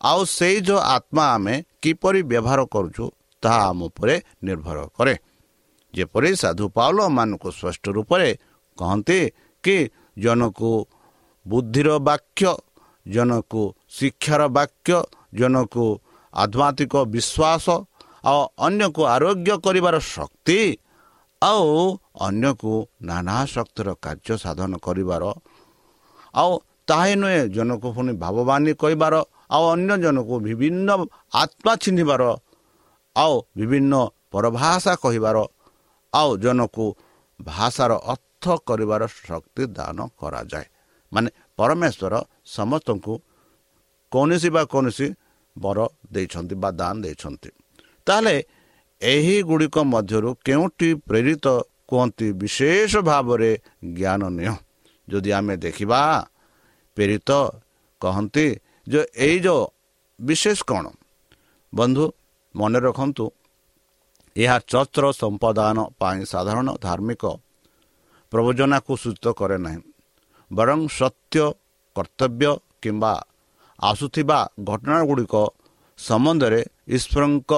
ଆଉ 0.00 0.20
ସେଇ 0.36 0.56
ଯେଉଁ 0.66 0.80
ଆତ୍ମା 0.96 1.24
ଆମେ 1.34 1.54
କିପରି 1.82 2.20
ବ୍ୟବହାର 2.30 2.60
କରୁଛୁ 2.74 3.04
ତାହା 3.42 3.60
ଆମ 3.70 3.78
ଉପରେ 3.88 4.14
ନିର୍ଭର 4.46 4.78
କରେ। 4.96 5.14
ଯେପରି 5.94 6.30
ସାଧୁ 6.42 6.64
ପାଉଲମାନଙ୍କୁ 6.76 7.48
ସ୍ପଷ୍ଟ 7.58 7.84
ରୂପରେ 7.96 8.28
କହନ୍ତି 8.78 9.18
କି 9.64 9.76
ଜଣକୁ 10.16 10.70
ବୁଦ୍ଧିର 11.46 11.88
ବାକ୍ୟ 12.08 12.50
ଜଣକୁ 13.06 13.62
ଶିକ୍ଷାର 13.96 14.42
ବାକ୍ୟ 14.56 14.96
ଜଣକୁ 15.38 15.84
ଆଧ୍ୟାତ୍ମିକ 16.34 16.94
ବିଶ୍ୱାସ 17.14 17.66
ଆଉ 18.24 18.40
ଅନ୍ୟକୁ 18.66 19.02
ଆରୋଗ୍ୟ 19.14 19.52
କରିବାର 19.64 19.96
ଶକ୍ତି 20.06 20.58
ଆଉ 21.42 21.66
ଅନ୍ୟକୁ 22.26 22.72
ନାନା 23.08 23.36
ଶକ୍ତିର 23.54 23.88
କାର୍ଯ୍ୟ 24.04 24.34
ସାଧନ 24.44 24.72
କରିବାର 24.86 25.22
ଆଉ 26.34 26.52
ତାହା 26.88 27.14
ନୁହେଁ 27.20 27.40
ଜଣକୁ 27.56 27.88
ପୁଣି 27.96 28.12
ଭାବବାନୀ 28.22 28.72
କହିବାର 28.82 29.14
ଆଉ 29.54 29.64
ଅନ୍ୟ 29.74 29.92
ଜଣକୁ 30.04 30.34
ବିଭିନ୍ନ 30.46 30.88
ଆତ୍ମା 31.42 31.72
ଚିହ୍ନିବାର 31.82 32.22
ଆଉ 33.16 33.34
ବିଭିନ୍ନ 33.56 33.94
ପରଭାଷା 34.30 34.94
କହିବାର 34.94 35.36
ଆଉ 36.12 36.30
ଜଣକୁ 36.36 36.84
ଭାଷାର 37.40 37.92
ଅର୍ଥ 38.12 38.44
କରିବାର 38.66 39.02
ଶକ୍ତି 39.06 39.62
ଦାନ 39.66 39.98
କରାଯାଏ। 40.18 40.66
ମାନେ 41.12 41.28
ପରମେଶ୍ୱର 41.56 42.14
ସମସ୍ତଙ୍କୁ 42.46 43.12
କୌଣସି 44.12 44.48
ବା 44.50 44.62
କୌଣସି 44.64 45.06
ବର 45.56 45.78
ଦେଇଛନ୍ତି 46.12 46.54
ବା 46.54 46.70
ଦାନ 46.70 46.94
ଦେଇଛନ୍ତି। 47.02 47.50
ତାହେଲେ 48.06 48.36
ଏହି 49.02 49.36
ଗୁଡ଼ିକ 49.42 49.76
ମଧ୍ୟରୁ 49.78 50.30
କେଉଁଟି 50.44 50.88
ପ୍ରେରିତ 51.08 51.46
କୁହନ୍ତି? 51.88 52.26
ବିଶେଷ 52.32 52.92
ଭାବରେ 52.96 53.50
ଜ୍ଞାନ 53.96 54.22
ନିଅ। 54.28 54.54
ଯଦି 55.08 55.30
ଆମେ 55.32 55.54
ଦେଖିବା 55.56 56.00
ପ୍ରେରିତ 56.96 57.30
କହନ୍ତି 58.00 58.46
ଯେ 58.88 59.00
ଏଇ 59.16 59.38
ଯେଉଁ 59.38 59.62
ବିଶେଷ 60.20 60.58
କ'ଣ? 60.66 60.84
ବନ୍ଧୁ 61.74 62.04
ମନେ 62.54 62.78
ରଖନ୍ତୁ 62.78 63.24
ଏହା 64.36 64.56
ଚର୍ଚ୍ଚର 64.72 65.04
ସମ୍ପାଦାନ 65.12 65.76
ପାଇଁ 66.00 66.20
ସାଧାରଣ 66.32 66.68
ଧାର୍ମିକ 66.86 67.24
ପ୍ରବଚନାକୁ 68.32 68.92
ସୂଚିତ 69.02 69.26
କରେ 69.38 69.58
ନାହିଁ। 69.58 69.80
ବରଂ 70.50 70.80
ସତ୍ୟ 70.98 71.44
କର୍ତ୍ତବ୍ୟ 71.96 72.50
କିମ୍ବା 72.82 73.14
ଆସୁଥିବା 73.78 74.38
ଘଟଣା 74.64 74.98
ଗୁଡ଼ିକ 75.08 75.34
ସମ୍ବନ୍ଧରେ 75.98 76.60
ଈଶ୍ୱରଙ୍କ 76.88 77.52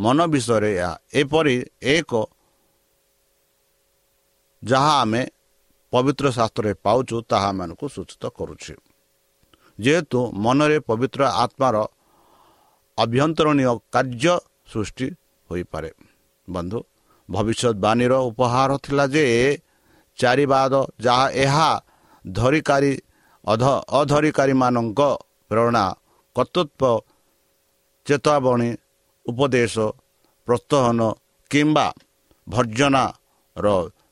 ମନ 0.00 0.18
ବିଷୟରେ 0.32 0.70
ଏହା। 0.76 0.92
ଏପରି 1.20 1.56
ଏକ 1.94 2.12
ଯାହା 4.62 4.92
ଆମେ 5.02 5.22
ପବିତ୍ର 5.92 6.26
ଶାସ୍ତ୍ରରେ 6.30 6.72
ପାଉଛୁ 6.84 7.16
ତାହା 7.30 7.48
ଆମମାନଙ୍କୁ 7.48 7.86
ସୂଚିତ 7.88 8.22
କରୁଛି। 8.38 8.74
ଯେହେତୁ 9.78 10.18
ମନରେ 10.44 10.78
ପବିତ୍ର 10.88 11.20
ଆତ୍ମାର 11.44 11.76
ଅଭ୍ୟନ୍ତରଣୀୟ 12.98 13.72
କାର୍ଯ୍ୟ 13.94 14.34
ସୃଷ୍ଟି 14.72 15.06
ହୋଇପାରେ 15.50 15.90
ବନ୍ଧୁ 16.48 16.78
ଭବିଷ୍ୟତବାଣୀର 17.28 18.12
ଉପହାର 18.28 18.70
ଥିଲା 18.84 19.04
ଯେ 19.14 19.24
ଚାରିବାଦ 20.18 20.74
ଯାହା 21.04 21.26
ଏହା 21.44 21.70
ଧରିକାରୀ 22.24 22.92
ଅଧ 23.44 23.64
ଅଧରିକାରୀମାନଙ୍କ 24.00 25.00
ପ୍ରେରଣା 25.50 25.84
କର୍ତ୍ତୃତ୍ୱ 26.36 27.02
ଚେତାବନୀ 28.06 28.70
ଉପଦେଶ 29.26 29.74
ପ୍ରୋତ୍ସାହନ 30.48 31.00
କିମ୍ବା 31.50 31.86
ଭର୍ଜନାର 32.46 33.66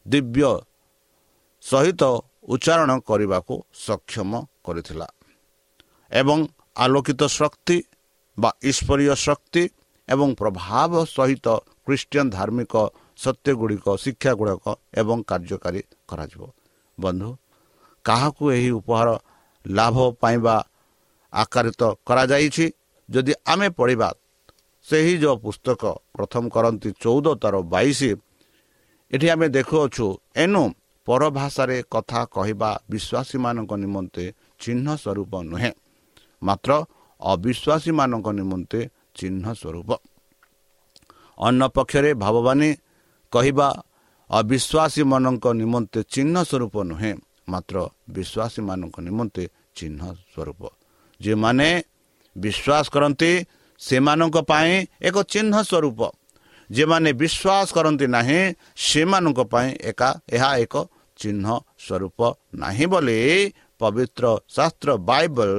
ଦିବ୍ୟ 0.06 0.50
ସହିତ 1.62 2.02
ଉଚ୍ଚାରଣ 2.52 2.90
କରିବାକୁ 3.08 3.54
ସକ୍ଷମ 3.86 4.30
କରିଥିଲା। 4.64 5.08
ଏବଂ 6.12 6.38
ଆଲୋକିତ 6.84 7.22
ଶକ୍ତି 7.38 7.76
ବା 8.42 8.50
ଈଶ୍ୱରୀୟ 8.70 9.14
ଶକ୍ତି 9.26 9.62
ଏବଂ 10.08 10.28
ପ୍ରଭାବ 10.40 10.92
ସହିତ 11.16 11.46
ଖ୍ରୀଷ୍ଟିଆନ 11.84 12.26
ଧାର୍ମିକ 12.36 12.74
ସତ୍ୟ 13.24 13.50
ଗୁଡ଼ିକ 13.60 13.86
ଶିକ୍ଷା 14.04 14.32
ଗୁଡ଼ାକ 14.40 14.64
ଏବଂ 15.00 15.18
କାର୍ଯ୍ୟକାରୀ 15.30 15.80
କରାଯିବ 16.08 16.42
ବନ୍ଧୁ 16.98 17.30
କାହାକୁ 18.04 18.44
ଏହି 18.56 18.70
ଉପହାର 18.80 19.08
ଲାଭ 19.64 19.96
ପାଇବା 20.22 20.56
ଆକାରିତ 21.32 21.82
କରାଯାଇଛି? 22.08 22.66
ଯଦି 23.08 23.32
ଆମେ 23.52 23.68
ପଢ଼ିବା 23.78 24.08
ସେହି 24.86 25.14
ଯେଉଁ 25.22 25.36
ପୁସ୍ତକ 25.44 25.82
ପ୍ରଥମ 26.16 26.44
କରନ୍ତି 26.54 26.90
ଚଉଦ 27.02 27.26
ତାର 27.42 27.54
ବାଇଶ 27.74 28.00
ଏଠି 29.10 29.26
ଆମେ 29.34 29.46
ଦେଖୁଅଛୁ 29.56 30.06
ଏଣୁ 30.42 30.62
ପରଭାଷାରେ 31.06 31.78
କଥା 31.94 32.20
କହିବା 32.34 32.70
ବିଶ୍ୱାସୀମାନଙ୍କ 32.92 33.72
ନିମନ୍ତେ 33.84 34.24
ଚିହ୍ନ 34.62 34.86
ସ୍ୱରୂପ 35.02 35.32
ନୁହେଁ। 35.50 35.72
ମାତ୍ର 36.42 36.70
ଅବିଶ୍ୱାସୀମାନଙ୍କ 37.32 38.26
ନିମନ୍ତେ 38.38 38.80
ଚିହ୍ନ 39.14 39.44
ସ୍ୱରୂପ। 39.52 39.90
ଅନ୍ୟ 41.38 41.66
ପକ୍ଷରେ 41.76 42.10
ଭାବବାନୀ 42.14 42.70
କହିବା 43.32 43.68
ଅବିଶ୍ୱାସୀମାନଙ୍କ 44.30 45.44
ନିମନ୍ତେ 45.60 46.00
ଚିହ୍ନ 46.14 46.36
ସ୍ୱରୂପ 46.50 46.74
ନୁହେଁ 46.90 47.12
ମାତ୍ର 47.48 47.76
ବିଶ୍ୱାସୀମାନଙ୍କ 48.14 48.96
ନିମନ୍ତେ 49.00 49.44
ଚିହ୍ନ 49.76 50.00
ସ୍ୱରୂପ। 50.34 50.62
ଯେଉଁମାନେ 51.20 51.68
ବିଶ୍ୱାସ 52.36 52.84
କରନ୍ତି 52.94 53.32
ସେମାନଙ୍କ 53.80 54.36
ପାଇଁ 54.50 54.72
ଏକ 55.08 55.16
ଚିହ୍ନ 55.32 55.54
ସ୍ୱରୂପ। 55.62 56.00
ଯେଉଁମାନେ 56.70 57.10
ବିଶ୍ୱାସ 57.12 57.66
କରନ୍ତି 57.76 58.06
ନାହିଁ 58.06 58.40
ସେମାନଙ୍କ 58.76 59.40
ପାଇଁ 59.52 59.68
ଏକା 59.90 60.08
ଏହା 60.30 60.50
ଏକ 60.64 60.74
ଚିହ୍ନ 61.18 61.46
ସ୍ୱରୂପ 61.84 62.18
ନାହିଁ 62.54 62.86
ବୋଲି 62.92 63.18
ପବିତ୍ର 63.80 64.24
ଶାସ୍ତ୍ର 64.56 64.88
ବାଇବଲ 65.08 65.50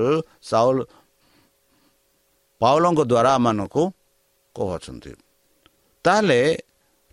ସାଉଲ 0.41 0.77
ପାଉଲଙ୍କ 2.61 3.01
ଦ୍ୱାରା 3.03 3.31
ଆମମାନଙ୍କୁ 3.37 3.83
କହୁଅଛନ୍ତି 4.55 5.11
ତାହେଲେ 6.05 6.41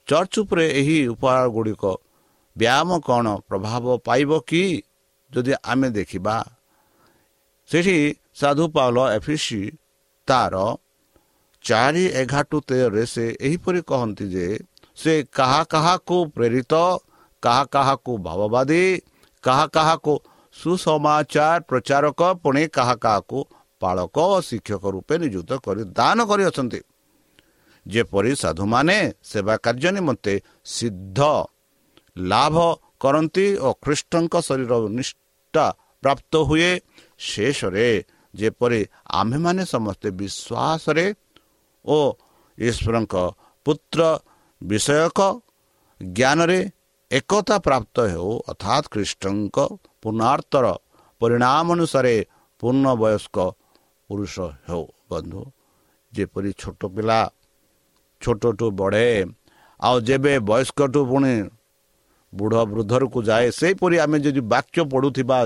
ଚର୍ଚ୍ଚ 0.09 0.35
ଉପରେ 0.43 0.65
ଏହି 0.81 0.99
ଉପହାର 1.15 1.45
ଗୁଡ଼ିକ 1.57 1.85
ବ୍ୟାୟାମ 2.57 2.91
କ'ଣ 3.07 3.27
ପ୍ରଭାବ 3.49 3.85
ପାଇବ 4.07 4.31
କି 4.49 4.63
ଯଦି 5.33 5.53
ଆମେ 5.65 5.89
ଦେଖିବା 5.91 6.37
ସେଠି 7.69 7.97
ସାଧୁ 8.41 8.65
ପାଉଲ 8.75 8.99
ଏଫିସି 9.17 9.63
ତାର 10.29 10.55
ଚାରି 11.65 12.05
ଏଗାର 12.21 12.61
ତେରରେ 12.69 13.05
ସେ 13.07 13.25
ଏହିପରି 13.41 13.81
କହନ୍ତି 13.91 14.27
ଯେ 14.35 14.47
ସେ 14.99 15.15
କାହା 15.33 15.61
କାହାକୁ 15.73 16.17
ପ୍ରେରିତ 16.35 16.75
କାହା 17.43 17.65
କାହାକୁ 17.75 18.13
ଭାବବାଦୀ 18.19 18.85
କାହା 19.45 19.67
କାହାକୁ 19.77 20.15
ସୁସମାଚାର 20.57 21.59
ପ୍ରଚାରକ 21.69 22.21
ପୁଣି 22.43 22.65
କାହା 22.77 22.95
କାହାକୁ 23.05 23.39
ପାଳକ 23.81 24.17
ଓ 24.27 24.37
ଶିକ୍ଷକ 24.41 24.85
ରୂପେ 24.95 25.15
ନିଯୁକ୍ତ 25.23 25.53
କରି 25.65 25.83
ଦାନ 25.99 26.19
କରିଅଛନ୍ତି। 26.31 26.81
ଯେପରି 27.87 28.33
ସାଧୁମାନେ 28.43 28.97
ସେବା 29.31 29.55
କାର୍ଯ୍ୟ 29.65 29.91
ନିମନ୍ତେ 29.97 30.35
ସିଦ୍ଧ 30.75 31.19
ଲାଭ 32.31 32.57
କରନ୍ତି 33.03 33.47
ଓ 33.59 33.69
ଖ୍ରୀଷ୍ଟଙ୍କ 33.85 34.35
ଶରୀର 34.49 34.73
ନିଷ୍ଠା 34.99 35.65
ପ୍ରାପ୍ତ 36.03 36.33
ହୁଏ 36.49 36.71
ଶେଷରେ 37.21 37.89
ଯେପରି 38.35 38.81
ଆମ୍ଭେମାନେ 39.21 39.63
ସମସ୍ତେ 39.75 40.09
ବିଶ୍ୱାସରେ 40.21 41.07
ଓ 41.85 41.99
ଈଶ୍ୱରଙ୍କ 42.59 43.15
ପୁତ୍ର 43.67 44.01
ବିଷୟକ 44.61 45.21
ଜ୍ଞାନରେ 46.01 46.61
ଏକତା 47.11 47.57
ପ୍ରାପ୍ତ 47.59 47.97
ହେଉ 48.13 48.31
ଅର୍ଥାତ୍ 48.51 48.91
ଖ୍ରୀଷ୍ଟଙ୍କ 48.93 49.57
ପୁନର୍ତ୍ତର 50.03 50.67
ପରିଣାମ 51.21 51.67
ଅନୁସାରେ 51.75 52.15
ପୂର୍ଣ୍ଣ 52.63 52.87
ବୟସ୍କ 53.03 53.37
ପୁରୁଷ 54.11 54.35
ହେଉ 54.69 54.85
ବନ୍ଧୁ 55.11 55.41
ଯେପରି 56.13 56.51
ଛୋଟ 56.61 56.81
ପିଲା 56.95 57.19
ଛୋଟଠୁ 58.23 58.67
ବଢ଼େ 58.81 59.09
ଆଉ 59.81 59.97
ଯେବେ 60.09 60.33
ବୟସ୍କଠୁ 60.49 61.01
ପୁଣି 61.11 61.35
ବୁଢ଼ 62.33 62.55
ବୃଦ୍ଧରକୁ 62.73 63.19
ଯାଏ 63.29 63.47
ସେହିପରି 63.59 63.97
ଆମେ 64.05 64.17
ଯଦି 64.25 64.41
ବାକ୍ୟ 64.53 64.81
ପଢ଼ୁଥିବା 64.93 65.39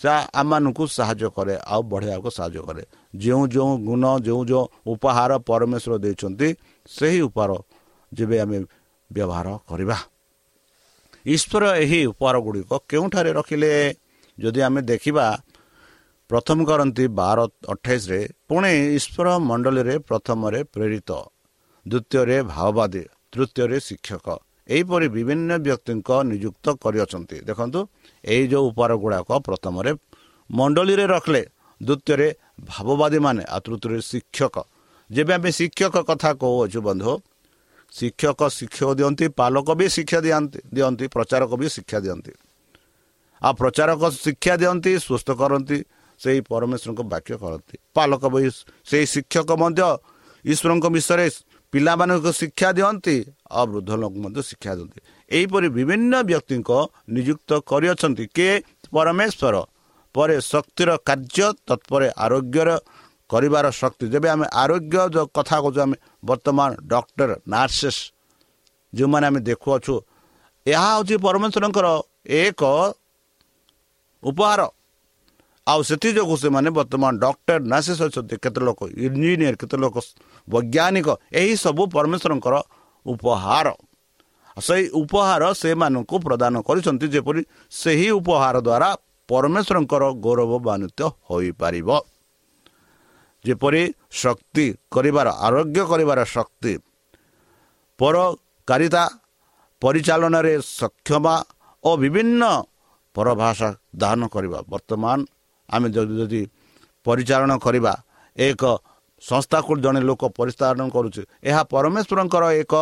ସେ 0.00 0.12
ଆମମାନଙ୍କୁ 0.40 0.84
ସାହାଯ୍ୟ 0.96 1.28
କରେ 1.36 1.54
ଆଉ 1.72 1.80
ବଢ଼େଇବାକୁ 1.90 2.28
ସାହାଯ୍ୟ 2.38 2.60
କରେ। 2.68 2.82
ଯେଉଁ 3.22 3.44
ଯେଉଁ 3.54 3.72
ଗୁଣ 3.88 4.04
ଯେଉଁ 4.26 4.42
ଯେଉଁ 4.50 4.64
ଉପହାର 4.92 5.30
ପରମେଶ୍ୱର 5.48 5.92
ଦେଇଛନ୍ତି 6.04 6.48
ସେହି 6.88 7.20
ଉପହାର 7.28 7.50
ଯେବେ 8.12 8.36
ଆମେ 8.44 8.58
ବ୍ୟବହାର 9.10 9.48
କରିବା। 9.68 9.96
ଈଶ୍ୱର 11.26 11.64
ଏହି 11.84 12.00
ଉପହାର 12.12 12.36
ଗୁଡ଼ିକ 12.46 12.70
କେଉଁଠାରେ 12.90 13.30
ରଖିଲେ? 13.38 13.72
ଯଦି 14.38 14.60
ଆମେ 14.66 14.80
ଦେଖିବା 14.82 15.26
ପ୍ରଥମ 16.30 16.58
କରନ୍ତି 16.70 17.04
ବାର 17.18 17.38
ଅଠେଇଶରେ 17.72 18.20
ପୁଣି 18.48 18.72
ଈଶ୍ୱର 18.98 19.26
ମଣ୍ଡଳୀରେ 19.48 19.94
ପ୍ରଥମରେ 20.08 20.60
ପ୍ରେରିତ 20.74 21.10
ଦ୍ୱିତୀୟରେ 21.86 22.36
ଭାଓବାଦୀ 22.52 23.02
ତୃତୀୟରେ 23.32 23.78
ଶିକ୍ଷକ। 23.86 24.26
ଏହିପରି 24.68 25.06
ବିଭିନ୍ନ 25.14 25.50
ବ୍ୟକ୍ତିଙ୍କ 25.66 26.08
ନିଯୁକ୍ତ 26.30 26.66
କରିଅଛନ୍ତି। 26.84 27.36
ଦେଖନ୍ତୁ 27.48 27.80
ଏଇ 28.24 28.44
ଯେଉଁ 28.52 28.66
ଉପହାର 28.70 28.92
ଗୁଡ଼ାକ 29.02 29.28
ପ୍ରଥମରେ 29.48 29.90
ମଣ୍ଡଳୀରେ 30.50 31.04
ରଖିଲେ 31.14 31.42
ଦ୍ୱିତୀୟରେ 31.80 32.28
ଭାବବାଦୀ 32.70 33.18
ମାନେ 33.26 33.42
ଆଉ 33.54 33.60
ତୃତୀୟରେ 33.66 33.98
ଶିକ୍ଷକ। 34.10 34.56
ଯେବେ 35.10 35.32
ଆମେ 35.38 35.50
ଶିକ୍ଷକ 35.58 35.96
କଥା 36.08 36.30
କହୁଅଛୁ 36.40 36.80
ବନ୍ଧୁ 36.88 37.12
ଶିକ୍ଷକ 37.92 38.40
ଶିକ୍ଷକ 38.58 38.88
ଦିଅନ୍ତି 38.98 39.26
ପାଲକ 39.40 39.68
ବି 39.78 39.86
ଶିକ୍ଷା 39.96 40.18
ଦିଅନ୍ତି 40.26 40.58
ଦିଅନ୍ତି 40.74 41.04
ପ୍ରଚାରକ 41.14 41.50
ବି 41.60 41.66
ଶିକ୍ଷା 41.76 41.98
ଦିଅନ୍ତି। 42.04 42.32
ଆଉ 43.42 43.52
ପ୍ରଚାରକ 43.60 44.02
ଶିକ୍ଷା 44.24 44.54
ଦିଅନ୍ତି 44.62 44.92
ସୁସ୍ଥ 45.08 45.28
କରନ୍ତି 45.40 45.78
ସେହି 46.20 46.40
ପରମେଶ୍ୱରଙ୍କ 46.50 47.00
ବାକ୍ୟ 47.12 47.34
କରନ୍ତି। 47.42 47.74
ପାଲକ 47.96 48.22
ବହି 48.32 48.48
ସେହି 48.90 49.06
ଶିକ୍ଷକ 49.14 49.50
ମଧ୍ୟ 49.62 49.82
ଈଶ୍ୱରଙ୍କ 50.44 50.86
ବିଷୟରେ 50.96 51.26
ପିଲାମାନଙ୍କୁ 51.72 52.30
ଶିକ୍ଷା 52.40 52.68
ଦିଅନ୍ତି 52.76 53.16
ଆଉ 53.56 53.64
ବୃଦ୍ଧ 53.70 53.90
ଲୋକ 54.02 54.14
ମଧ୍ୟ 54.24 54.40
ଶିକ୍ଷା 54.50 54.72
ଦିଅନ୍ତି। 54.78 54.98
ଏହିପରି 55.30 55.68
ବିଭିନ୍ନ 55.76 56.12
ବ୍ୟକ୍ତିଙ୍କ 56.28 56.70
ନିଯୁକ୍ତ 57.14 57.50
କରିଅଛନ୍ତି 57.70 58.24
କିଏ 58.36 58.54
ପରମେଶ୍ୱର। 58.94 59.56
ପରେ 60.14 60.36
ଶକ୍ତିର 60.42 60.90
କାର୍ଯ୍ୟ 61.08 61.46
ତତ୍ପରେ 61.68 62.08
ଆରୋଗ୍ୟର 62.24 62.70
କରିବାର 63.30 63.66
ଶକ୍ତି। 63.70 64.04
ଯେବେ 64.12 64.28
ଆମେ 64.34 64.46
ଆରୋଗ୍ୟ 64.62 64.96
ଯେଉଁ 65.14 65.26
କଥା 65.36 65.56
କହୁଛୁ 65.62 65.78
ଆମେ 65.84 65.96
ବର୍ତ୍ତମାନ 66.28 66.70
ଡକ୍ଟର 66.90 67.30
ନାର୍ସେସ୍ 67.46 68.00
ଯେଉଁମାନେ 68.92 69.26
ଆମେ 69.30 69.40
ଦେଖୁଅଛୁ 69.48 69.94
ଏହା 70.66 70.88
ହେଉଛି 70.94 71.14
ପରମେଶ୍ୱରଙ୍କର 71.26 71.86
ଏକ 72.42 72.62
ଉପହାର। 74.22 74.60
ଆଉ 75.70 75.80
ସେଥିଯୋଗୁଁ 75.88 76.36
ସେମାନେ 76.44 76.68
ବର୍ତ୍ତମାନ 76.78 77.12
ଡକ୍ଟର 77.24 77.58
ନର୍ସେସ୍ 77.72 78.02
ଅଛନ୍ତି 78.06 78.36
କେତେ 78.44 78.60
ଲୋକ 78.66 78.80
ଇଞ୍ଜିନିୟର 79.06 79.54
କେତେ 79.62 79.76
ଲୋକ 79.82 79.96
ବୈଜ୍ଞାନିକ 80.48 81.08
ଏହିସବୁ 81.40 81.82
ପରମେଶ୍ୱରଙ୍କର 81.94 82.54
ଉପହାର। 83.06 83.68
ସେହି 84.56 84.84
ଉପହାର 85.02 85.42
ସେମାନଙ୍କୁ 85.62 86.16
ପ୍ରଦାନ 86.26 86.54
କରିଛନ୍ତି 86.68 87.06
ଯେପରି 87.14 87.40
ସେହି 87.80 88.08
ଉପହାର 88.20 88.56
ଦ୍ୱାରା 88.66 88.88
ପରମେଶ୍ୱରଙ୍କର 89.28 90.02
ଗୌରବାନ୍ୱିତ 90.24 91.00
ହୋଇପାରିବ। 91.28 91.88
ଯେପରି 93.44 93.82
ଶକ୍ତି 94.22 94.66
କରିବାର 94.94 95.28
ଆରୋଗ୍ୟ 95.46 95.80
କରିବାର 95.90 96.20
ଶକ୍ତି 96.36 96.72
ପରକାରିତା 97.98 99.04
ପରିଚାଳନାରେ 99.82 100.54
ସକ୍ଷମ 100.80 101.26
ଓ 101.84 101.90
ବିଭିନ୍ନ 102.02 102.42
ପରଭାଷା 103.16 103.68
ଦାନ 104.02 104.20
କରିବା 104.34 104.58
ବର୍ତ୍ତମାନ 104.72 105.18
ଆମେ 105.70 105.88
ଯଦି 105.94 106.42
ପରିଚାଳନା 107.06 107.56
କରିବା 107.66 107.92
ଏକ 108.36 108.62
ସଂସ୍ଥାକୁ 109.22 109.70
ଜଣେ 109.84 110.00
ଲୋକ 110.08 110.22
ପରିଚାଳନା 110.38 110.84
କରୁଛି 110.96 111.22
ଏହା 111.48 111.62
ପରମେଶ୍ୱରଙ୍କର 111.72 112.44
ଏକ 112.62 112.74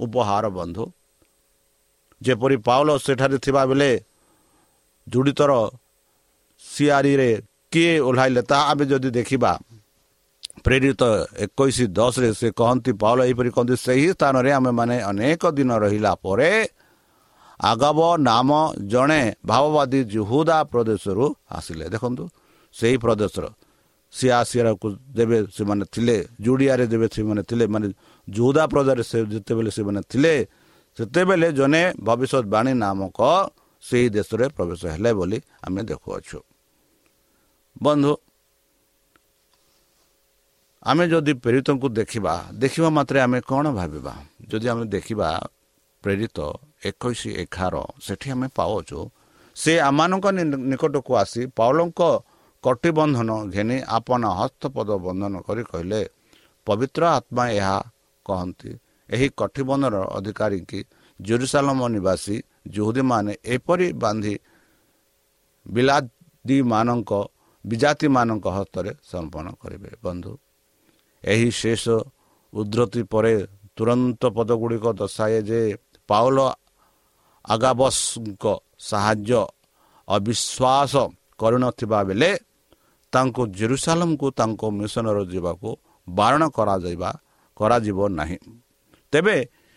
ଉପହାର 0.00 0.44
ବନ୍ଧୁ। 0.58 0.84
ଯେପରି 2.20 2.56
ପାଉଲ 2.66 2.88
ସେଠାରେ 3.06 3.38
ଥିବା 3.44 3.62
ବେଳେ 3.70 3.90
ଜୁଡ଼ିତର 5.06 5.52
ସିଆରିରେ 6.62 7.30
କିଏ 7.72 7.94
ଓହ୍ଲାଇଲେ 8.08 8.42
ତାହା 8.50 8.62
ଆମେ 8.70 8.84
ଯଦି 8.90 9.10
ଦେଖିବା 9.18 9.52
ପ୍ରେରିତ 10.64 11.02
ଏକୋଇଶ 11.44 11.78
ଦଶରେ 11.98 12.28
ସେ 12.40 12.48
କହନ୍ତି 12.60 12.92
ପାଉଲ 13.02 13.18
ଏହିପରି 13.26 13.50
କହନ୍ତି 13.56 13.74
ସେହି 13.86 14.06
ସ୍ଥାନରେ 14.14 14.50
ଆମେମାନେ 14.58 14.96
ଅନେକ 15.10 15.42
ଦିନ 15.58 15.70
ରହିଲା 15.84 16.12
ପରେ 16.24 16.50
ଆଗବ 17.60 17.98
ନାମ 18.28 18.50
ଜଣେ 18.92 19.22
ଭାବବାଦୀ 19.46 20.00
ଜୁହୁଦା 20.14 20.58
ପ୍ରଦେଶରୁ 20.72 21.24
ଆସିଲେ। 21.50 21.84
ଦେଖନ୍ତୁ 21.94 22.24
ସେହି 22.74 22.96
ପ୍ରଦେଶର 23.04 23.44
ସିଆ 24.12 24.38
ସିଆକୁ 24.50 24.86
ଯେବେ 25.16 25.38
ସେମାନେ 25.56 25.84
ଥିଲେ 25.94 26.16
ଜୁଡ଼ିଆରେ 26.40 26.84
ଯେବେ 26.92 27.06
ସେମାନେ 27.14 27.42
ଥିଲେ 27.50 27.64
ମାନେ 27.74 27.86
ଜୁହୁଦା 28.28 28.64
ପ୍ରଦେଶରେ 28.72 29.02
ସେ 29.10 29.18
ଯେତେବେଳେ 29.32 29.70
ସେମାନେ 29.70 30.00
ଥିଲେ 30.10 30.34
ସେତେବେଳେ 30.98 31.48
ଜଣେ 31.58 31.82
ଭବିଷ୍ୟତବାଣୀ 32.06 32.72
ନାମକ 32.84 33.18
ସେହି 33.82 34.06
ଦେଶରେ 34.16 34.44
ପ୍ରବେଶ 34.56 34.82
ହେଲେ 34.94 35.10
ବୋଲି 35.18 35.38
ଆମେ 35.66 35.80
ଦେଖୁଅଛୁ। 35.90 36.38
ବନ୍ଧୁ 37.82 38.12
ଆମେ 40.82 41.04
ଯଦି 41.08 41.32
ପ୍ରେରିତଙ୍କୁ 41.44 41.88
ଦେଖିବା 41.98 42.34
ଦେଖିବା 42.54 42.88
ମାତ୍ରେ 42.96 43.18
ଆମେ 43.26 43.38
କ'ଣ 43.50 43.64
ଭାବିବା? 43.78 44.14
ଯଦି 44.50 44.66
ଆମେ 44.72 44.84
ଦେଖିବା 44.94 45.28
ପ୍ରେରିତ 46.04 46.38
ଏକୋଇଶ 46.88 47.22
ଏଗାର 47.42 47.74
ସେଠି 48.04 48.28
ଆମେ 48.34 48.48
ପାଉଛୁ। 48.58 49.00
ସେ 49.56 49.72
ଆମମାନଙ୍କ 49.88 50.26
ନିକଟକୁ 50.70 51.12
ଆସି 51.22 51.42
ପାଉଲଙ୍କ 51.58 52.00
କଟିବନ୍ଧନ 52.64 53.30
ଘେନି 53.54 53.76
ଆପଣ 53.96 54.22
ହସ୍ତପଦ 54.40 54.88
ବନ୍ଧନ 55.06 55.34
କରି 55.46 55.62
କହିଲେ 55.70 56.00
ପବିତ୍ର 56.66 57.02
ଆତ୍ମା 57.18 57.44
ଏହା 57.58 57.78
କହନ୍ତି। 58.26 58.70
ଏହି 59.08 59.26
କଠିବନ୍ଧନର 59.40 59.96
ଅଧିକାରୀ 60.18 60.60
କି 60.70 60.80
ଜେରୁସାଲମ 61.20 61.80
ନିବାସୀ 61.94 62.36
ଜୁହୁଦୀମାନେ 62.74 63.32
ଏପରି 63.54 63.88
ବାନ୍ଧି 64.02 64.34
ବିଲାଦୀମାନଙ୍କ 65.66 67.12
ବିଜାତିମାନଙ୍କ 67.64 68.46
ହସ୍ତରେ 68.56 68.90
ସମର୍ପଣ 69.10 69.46
କରିବେ। 69.62 69.90
ବନ୍ଧୁ 70.04 70.32
ଏହି 71.24 71.48
ଶେଷ 71.60 71.84
ଉଦ୍ଧତି 72.52 73.02
ପରେ 73.12 73.34
ତୁରନ୍ତ 73.76 74.22
ପଦଗୁଡ଼ିକ 74.36 74.84
ଦର୍ଶାଏ 75.00 75.38
ଯେ 75.48 75.60
ପାଉଲ 76.08 76.38
ଆଗାବସଙ୍କ 77.44 78.44
ସାହାଯ୍ୟ 78.88 79.40
ଅବିଶ୍ୱାସ 80.08 80.94
କରିନଥିବା 81.40 81.98
ବେଳେ 82.08 82.30
ତାଙ୍କୁ 83.12 83.42
ଜେରୁସାଲମକୁ 83.58 84.26
ତାଙ୍କ 84.38 84.62
ମିଶନର 84.78 85.18
ଯିବାକୁ 85.32 85.68
ବାରଣ 86.08 86.42
କରାଯିବା 86.56 87.10
କରାଯିବ 87.56 87.98
ନାହିଁ। 88.18 88.38
ତେବେ 89.12 89.36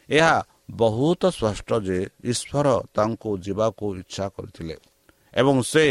ଏହା 0.10 0.36
ବହୁତ 0.82 1.22
ସ୍ପଷ୍ଟ 1.38 1.70
ଯେ 1.88 1.98
ଈଶ୍ୱର 2.32 2.68
ତାଙ୍କୁ 2.96 3.30
ଯିବାକୁ 3.46 3.86
ଇଚ୍ଛା 4.02 4.26
କରିଥିଲେ 4.36 4.76
ଏବଂ 5.34 5.56
ସେ 5.72 5.84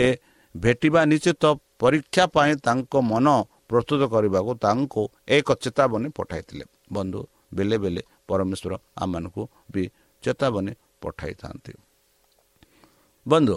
ଭେଟିବା 0.54 1.00
ନିଶ୍ଚିତ 1.12 1.44
ପରୀକ୍ଷା 1.82 2.24
ପାଇଁ 2.34 2.52
ତାଙ୍କ 2.66 2.92
ମନ 3.10 3.26
ପ୍ରସ୍ତୁତ 3.70 4.00
କରିବାକୁ 4.14 4.52
ତାଙ୍କୁ 4.64 5.02
ଏକ 5.28 5.48
ଚେତାବନୀ 5.62 6.08
ପଠାଇଥିଲେ। 6.18 6.64
ବନ୍ଧୁ 6.92 7.20
ବେଳେ 7.56 7.76
ବେଳେ 7.82 8.02
ପରମେଶ୍ୱର 8.28 8.72
ଆମମାନଙ୍କୁ 9.02 9.42
ବି 9.72 9.82
ଚେତାବନୀ 10.22 10.72
ପଠାଇଥାନ୍ତି। 11.06 11.72
ବନ୍ଧୁ 13.26 13.56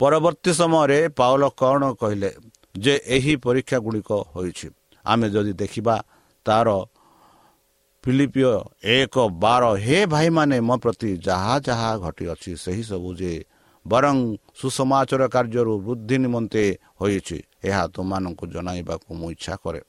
ପରବର୍ତ୍ତୀ 0.00 0.50
ସମୟରେ 0.60 0.98
ପାଉଲ 1.18 1.42
କ'ଣ 1.60 1.82
କହିଲେ 2.00 2.30
ଯେ 2.74 2.94
ଏହି 3.16 3.34
ପରୀକ୍ଷା 3.44 3.78
ଗୁଡ଼ିକ 3.84 4.10
ହୋଇଛି? 4.34 4.68
ଆମେ 5.04 5.26
ଯଦି 5.34 5.52
ଦେଖିବା 5.62 5.96
ତାର 6.46 6.68
ଫିଲିପିଓ 8.04 8.52
ଏକ 8.94 9.14
ବାର 9.44 9.62
ହେ 9.84 9.98
ଭାଇମାନେ 10.06 10.56
ମୋ 10.68 10.76
ପ୍ରତି 10.82 11.10
ଯାହା 11.26 11.54
ଯାହା 11.66 11.90
ଘଟିଅଛି 12.04 12.52
ସେହିସବୁ 12.64 13.08
ଯେ 13.20 13.32
ବରଂ 13.86 14.16
ସୁସମାଚାର 14.60 15.22
କାର୍ଯ୍ୟରୁ 15.34 15.74
ବୃଦ୍ଧି 15.86 16.16
ନିମନ୍ତେ 16.24 16.64
ହୋଇଛି 17.00 17.38
ଏହା 17.68 17.82
ତୁମମାନଙ୍କୁ 17.94 18.44
ଜଣାଇବାକୁ 18.54 19.08
ମୁଁ 19.18 19.28
ଇଚ୍ଛା 19.34 19.54
କରେ। 19.62 19.80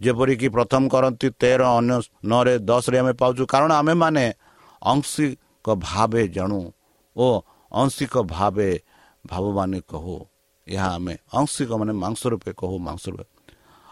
ଯେପରିକି 0.00 0.48
ପ୍ରଥମ 0.56 0.82
କରନ୍ତି 0.94 1.28
ତେର 1.40 1.60
ଅନ୍ୟ 1.78 1.96
ନଅରେ 2.30 2.54
ଦଶରେ 2.68 2.96
ଆମେ 3.02 3.12
ପାଉଛୁ 3.20 3.42
କାରଣ 3.52 3.70
ଆମେମାନେ 3.80 4.24
ଅଂଶିକ 4.82 5.30
ଭାବେ 5.84 6.22
ଜାଣୁ 6.28 6.60
ଓ 7.16 7.26
ଅଂଶିକ 7.72 8.14
ଭାବେ 8.26 8.70
ଭାବମାନେ 9.26 9.80
କହୁ। 9.90 10.16
ଏହା 10.66 10.88
ଆମେ 10.96 11.14
ଅଂଶିକ 11.32 11.70
ମାନେ 11.80 11.92
ମାଂସ 11.92 12.20
ରୂପେ 12.26 12.50
କହୁ 12.52 12.76
ମାଂସ 12.78 13.04
ରୂପେ 13.08 13.26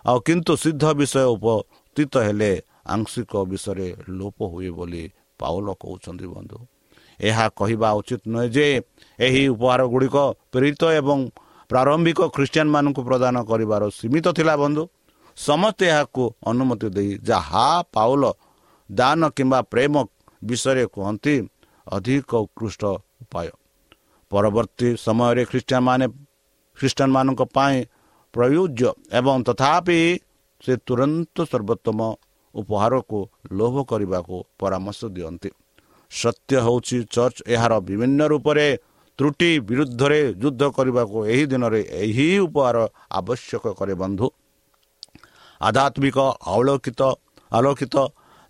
ଆଉ 0.04 0.18
କିନ୍ତୁ 0.26 0.52
ସିଦ୍ଧ 0.56 0.84
ବିଷୟ 1.00 1.24
ଉପସ୍ଥିତ 1.34 2.14
ହେଲେ 2.26 2.52
ଆଂଶିକ 2.87 3.32
ବିଷୟରେ 3.50 3.88
ଲୋପ 4.08 4.38
ହୁଏ 4.52 4.70
ବୋଲି 4.70 5.04
ପାଉଲ 5.40 5.66
କହୁଛନ୍ତି 5.82 6.26
ବନ୍ଧୁ। 6.26 6.58
ଏହା 7.20 7.46
କହିବା 7.58 7.88
ଉଚିତ 7.98 8.22
ନୁହେଁ 8.26 8.48
ଯେ 8.56 8.66
ଏହି 9.18 9.42
ଉପହାର 9.48 9.80
ଗୁଡ଼ିକ 9.92 10.16
ପ୍ରେରିତ 10.52 10.82
ଏବଂ 11.00 11.18
ପ୍ରାରମ୍ଭିକ 11.70 12.20
ଖ୍ରୀଷ୍ଟିଆନ 12.34 12.68
ମାନଙ୍କୁ 12.76 13.00
ପ୍ରଦାନ 13.08 13.37
କରିବାର 13.50 13.82
ସୀମିତ 13.98 14.26
ଥିଲା 14.38 14.54
ବନ୍ଧୁ। 14.56 14.82
ସମସ୍ତେ 15.37 15.84
ଏହାକୁ 15.87 16.22
ଅନୁମତି 16.46 16.88
ଦେଇ 16.96 17.10
ଯାହା 17.28 17.66
ପାଉଲ 17.94 18.22
ଦାନ 18.90 19.20
କିମ୍ବା 19.37 19.60
ପ୍ରେମ 19.72 19.94
ବିଷୟରେ 20.44 20.84
କୁହନ୍ତି 20.87 21.34
ଅଧିକ 21.87 22.31
ଉତ୍କୃଷ୍ଟ 22.44 22.83
ଉପାୟ। 23.23 23.49
ପରବର୍ତ୍ତୀ 24.31 24.88
ସମୟରେ 24.97 25.42
ଖ୍ରୀଷ୍ଟିଆନ 25.51 25.83
ମାନେ 25.88 26.07
ଖ୍ରୀଷ୍ଟିଆନ 26.79 27.11
ମାନଙ୍କ 27.16 27.42
ପାଇଁ 27.57 27.77
ପ୍ରୟୁଜ୍ୟ 28.35 28.88
ଏବଂ 29.18 29.37
ତଥାପି 29.49 29.99
ସେ 30.62 30.73
ତୁରନ୍ତ 30.87 31.37
ସର୍ବୋତ୍ତମ 31.51 31.99
ଉପହାରକୁ 32.55 33.18
ଲୋଭ 33.59 33.75
କରିବାକୁ 33.90 34.37
ପରାମର୍ଶ 34.59 35.01
ଦିଅନ୍ତି। 35.16 35.51
ସତ୍ୟ 36.11 36.53
ହେଉଛି 36.66 36.97
ଚର୍ଚ୍ଚ 37.14 37.38
ଏହାର 37.55 37.73
ବିଭିନ୍ନ 37.81 38.20
ରୂପରେ 38.33 38.66
ତ୍ରୁଟି 39.18 39.51
ବିରୁଦ୍ଧରେ 39.68 40.20
ଯୁଦ୍ଧ 40.42 40.62
କରିବାକୁ 40.77 41.18
ଏହି 41.27 41.44
ଦିନରେ 41.47 41.81
ଏହି 42.03 42.27
ଉପହାର 42.47 42.77
ଆବଶ୍ୟକ 43.11 43.64
କରେ 43.79 43.94
ବନ୍ଧୁ। 43.94 44.27
ଆଧ୍ୟାତ୍ମିକ 45.61 46.18
ଆଲୋକିତ 46.55 47.01
ଆଲୋକିତ 47.53 47.94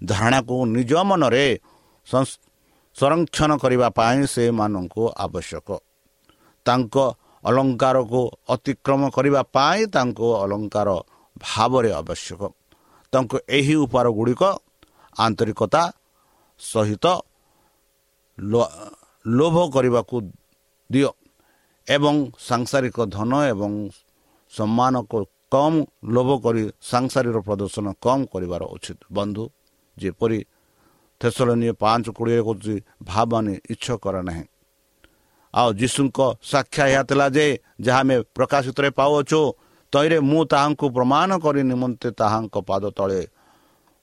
ଧାରଣାକୁ 0.01 0.57
ନିଜ 0.77 0.93
ମନରେ 1.09 1.47
ସଂରକ୍ଷଣ 2.97 3.51
କରିବା 3.63 3.89
ପାଇଁ 3.99 4.19
ସେମାନଙ୍କୁ 4.35 5.03
ଆବଶ୍ୟକ। 5.25 5.69
ତାଙ୍କ 6.67 6.97
ଅଲଙ୍କାରକୁ 7.45 8.21
ଅତିକ୍ରମ 8.55 9.03
କରିବା 9.17 9.41
ପାଇଁ 9.57 9.81
ତାଙ୍କୁ 9.95 10.27
ଅଲଙ୍କାର 10.43 10.89
ଭାବରେ 11.37 11.91
ଆବଶ୍ୟକ। 12.01 12.43
ତାଙ୍କୁ 13.13 13.37
ଏହି 13.57 13.75
ଉପହାର 13.85 14.07
ଗୁଡ଼ିକ 14.19 14.43
ଆନ୍ତରିକତା 15.17 15.83
ସହିତ 16.61 17.07
ଲୋଭ 19.39 19.57
କରିବାକୁ 19.75 20.17
ଦିଅ 20.91 21.11
ଏବଂ 21.87 22.15
ସାଂସାରିକ 22.49 22.97
ଧନ 23.17 23.33
ଏବଂ 23.53 23.73
ସମ୍ମାନକୁ 24.53 25.19
କମ୍ 25.55 25.79
ଲୋଭ 26.15 26.29
କରି 26.45 26.63
ସାଂସାରିକ 26.91 27.37
ପ୍ରଦର୍ଶନ 27.47 27.87
କମ୍ 28.05 28.23
କରିବାର 28.33 28.63
ଉଚିତ। 28.75 29.01
ବନ୍ଧୁ 29.17 29.45
ଯେପରି 29.97 30.39
ଥେସଲନୀୟ 31.21 31.73
ପାଞ୍ଚ 31.83 32.07
କୋଡ଼ିଏ 32.19 32.41
କରୁଛି 32.49 32.75
ଭାବମାନେ 33.03 33.55
ଇଚ୍ଛ 33.73 33.87
କରେ 34.05 34.23
ନାହିଁ। 34.29 34.45
ଆଉ 35.55 35.69
ଯୀଶୁଙ୍କ 35.81 36.19
ସାକ୍ଷା 36.53 36.85
ଏହା 36.93 37.03
ଥିଲା 37.09 37.27
ଯେ 37.37 37.47
ଯାହା 37.87 38.01
ଆମେ 38.01 38.17
ପ୍ରକାଶିତରେ 38.37 38.89
ପାଉଅଛୁ 38.99 39.41
ତୈରେ 39.93 40.19
ମୁଁ 40.31 40.43
ତାହାଙ୍କୁ 40.53 40.87
ପ୍ରମାଣ 40.97 41.31
କରି 41.45 41.63
ନିମନ୍ତେ 41.71 42.09
ତାହାଙ୍କ 42.21 42.55
ପାଦ 42.69 42.85
ତଳେ 42.99 43.21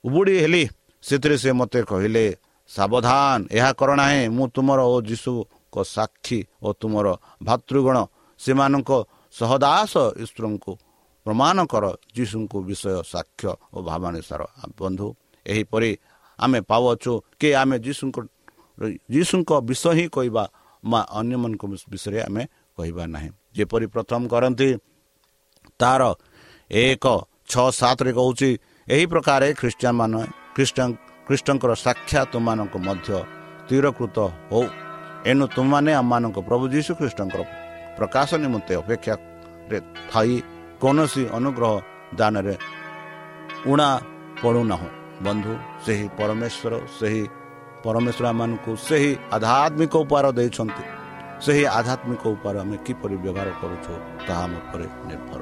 ଉବୁଡ଼ି 0.04 0.36
ହେଲି। 0.43 0.63
ସେଥିରେ 1.04 1.36
ସେ 1.43 1.50
ମୋତେ 1.60 1.80
କହିଲେ 1.91 2.26
ସାବଧାନ 2.69 3.39
ଏହା 3.52 3.71
କର 3.80 3.89
ନାହିଁ 4.02 4.21
ମୁଁ 4.38 4.45
ତୁମର 4.56 4.80
ଓ 4.93 4.95
ଯୀଶୁଙ୍କ 5.10 5.76
ସାକ୍ଷୀ 5.95 6.39
ଓ 6.63 6.67
ତୁମର 6.80 7.08
ଭାତୃଗଣ 7.47 7.97
ସେମାନଙ୍କ 8.39 8.91
ସହଦାସ 9.36 9.93
ଈଶ୍ୱରଙ୍କୁ 10.24 10.71
ପ୍ରମାଣ 11.26 11.58
କର 11.71 11.86
ଯୀଶୁଙ୍କୁ 12.15 12.58
ବିଷୟ 12.69 12.95
ସାକ୍ଷ୍ୟ 13.13 13.52
ଓ 13.76 13.78
ଭାବାନୁସାର। 13.89 14.41
ବନ୍ଧୁ 14.80 15.08
ଏହିପରି 15.45 15.91
ଆମେ 16.41 16.60
ପାଉଅଛୁ 16.69 17.13
କି 17.39 17.49
ଆମେ 17.62 17.75
ଯୀଶୁଙ୍କ 17.86 18.17
ଯୀଶୁଙ୍କ 19.13 19.49
ବିଷୟ 19.69 19.91
ହିଁ 19.97 20.06
କହିବା 20.15 20.43
ବା 20.84 20.99
ଅନ୍ୟମାନଙ୍କ 21.19 21.63
ବିଷୟରେ 21.93 22.19
ଆମେ 22.27 22.43
କହିବା 22.77 23.04
ନାହିଁ। 23.13 23.30
ଯେପରି 23.56 23.86
ପ୍ରଥମ 23.93 24.21
କରନ୍ତି 24.34 24.69
ତାର 25.80 26.01
ଏକ 26.71 27.06
ଛଅ 27.51 27.67
ସାତରେ 27.80 28.12
କହୁଛି 28.19 28.49
ଏହି 28.88 29.06
ପ୍ରକାର 29.12 29.41
ଖ୍ରୀଷ୍ଟିଆନ 29.60 29.93
ମାନେ 30.01 30.21
ଖ୍ରୀଷ୍ଟ 30.56 30.77
ଖ୍ରୀଷ୍ଟଙ୍କର 31.27 31.71
ସାକ୍ଷାତ 31.86 32.25
ତୁମମାନଙ୍କ 32.34 32.75
ମଧ୍ୟ 32.88 33.10
ସ୍ଥିରକୃତ 33.62 34.17
ହଉ। 34.51 34.63
ଏଣୁ 35.30 35.45
ତୁମମାନେ 35.56 35.91
ଆମମାନଙ୍କ 36.01 36.38
ପ୍ରଭୁ 36.47 36.65
ଯୀଶୁ 36.73 36.91
ଖ୍ରୀଷ୍ଟଙ୍କର 36.99 37.41
ପ୍ରକାଶ 37.97 38.30
ନିମନ୍ତେ 38.43 38.73
ଅପେକ୍ଷାରେ 38.82 39.77
ଥାଇ 40.12 40.34
କୌଣସି 40.82 41.23
ଅନୁଗ୍ରହ 41.38 41.73
ଦାନରେ 42.19 42.56
ଉଣା 43.71 43.89
ପଡ଼ୁନାହୁଁ 44.41 44.89
ବନ୍ଧୁ 45.25 45.53
ସେହି 45.86 46.05
ପରମେଶ୍ୱର 46.19 46.73
ସେହି 46.99 47.23
ପରମେଶ୍ୱର 47.86 48.25
ଆମମାନଙ୍କୁ 48.34 48.71
ସେହି 48.88 49.12
ଆଧ୍ୟାତ୍ମିକ 49.36 49.93
ଉପହାର 50.03 50.25
ଦେଇଛନ୍ତି। 50.38 50.84
ସେହି 51.45 51.63
ଆଧ୍ୟାତ୍ମିକ 51.79 52.23
ଉପହାର 52.36 52.55
ଆମେ 52.63 52.77
କିପରି 52.86 53.15
ବ୍ୟବହାର 53.23 53.49
କରୁଛୁ 53.62 53.93
ତାହା 54.27 54.43
ଆମ 54.45 54.51
ଉପରେ 54.62 54.88
ନିର୍ଭର। 55.10 55.41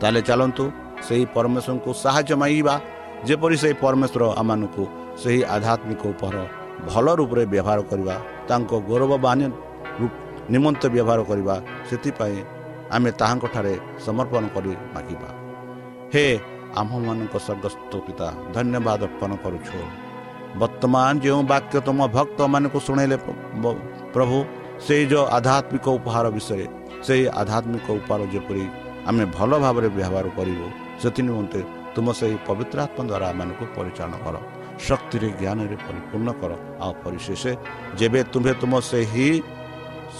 ତାହେଲେ 0.00 0.20
ଚାଲନ୍ତୁ 0.28 0.64
ସେହି 1.06 1.24
ପରମେଶ୍ୱରଙ୍କୁ 1.36 1.90
ସାହାଯ୍ୟ 2.04 2.34
ମାଗିବା। 2.42 2.74
ଯେପରି 3.28 3.56
ସେହି 3.62 3.74
ପରମେଶ୍ୱର 3.84 4.22
ଆମମାନଙ୍କୁ 4.40 4.84
ସେହି 5.22 5.40
ଆଧ୍ୟାତ୍ମିକ 5.54 6.02
ଉପହାର 6.14 6.36
ଭଲ 6.88 7.06
ରୂପରେ 7.18 7.42
ବ୍ୟବହାର 7.52 7.80
କରିବା 7.90 8.14
ତାଙ୍କ 8.48 8.72
ଗୌରବବାନୀ 8.88 9.46
ନିମନ୍ତେ 10.54 10.86
ବ୍ୟବହାର 10.94 11.20
କରିବା 11.30 11.54
ସେଥିପାଇଁ 11.88 12.38
ଆମେ 12.94 13.10
ତାହାଙ୍କଠାରେ 13.20 13.74
ସମର୍ପଣ 14.06 14.44
କରି 14.54 14.72
ମାଗିବା। 14.94 15.28
ହେ 16.14 16.26
ଆମ୍ଭମାନଙ୍କ 16.80 17.34
ସ୍ୱର୍ଗସ୍ଥ 17.46 17.92
ପିତା 18.06 18.28
ଧନ୍ୟବାଦ 18.54 19.00
ଅର୍ପଣ 19.08 19.30
କରୁଛୁ 19.44 19.78
ବର୍ତ୍ତମାନ 20.60 21.12
ଯେଉଁ 21.24 21.42
ବାକ୍ୟ 21.52 21.76
ତୁମ 21.86 21.98
ଭକ୍ତମାନଙ୍କୁ 22.16 22.78
ଶୁଣେଇଲେ 22.86 23.16
ପ୍ରଭୁ 24.14 24.36
ସେଇ 24.86 25.04
ଯେଉଁ 25.10 25.24
ଆଧ୍ୟାତ୍ମିକ 25.36 25.86
ଉପହାର 25.98 26.26
ବିଷୟରେ 26.36 26.66
ସେହି 27.06 27.24
ଆଧ୍ୟାତ୍ମିକ 27.40 27.86
ଉପହାର 27.98 28.22
ଯେପରି 28.34 28.64
ଆମେ 29.08 29.24
ଭଲ 29.36 29.50
ଭାବରେ 29.64 29.88
ବ୍ୟବହାର 29.96 30.26
କରିବୁ 30.38 30.66
ସେଥି 31.02 31.20
ନିମନ୍ତେ 31.28 31.60
ତୁମ 31.94 32.06
ସେହି 32.20 32.36
ପବିତ୍ର 32.48 32.78
ଆତ୍ମା 32.86 33.02
ଦ୍ୱାରା 33.10 33.26
ଆମମାନଙ୍କୁ 33.32 33.64
ପରିଚାଳନା 33.76 34.18
କର 34.24 34.36
ଶକ୍ତିରେ 34.86 35.28
ଜ୍ଞାନରେ 35.40 35.76
ପରିପୂର୍ଣ୍ଣ 35.86 36.30
କର 36.40 36.52
ଆଉ 36.84 36.92
ପରିଶେଷ 37.04 37.42
ଯେବେ 37.98 38.20
ତୁମ୍ଭେ 38.32 38.52
ତୁମ 38.62 38.72
ସେହି 38.90 39.28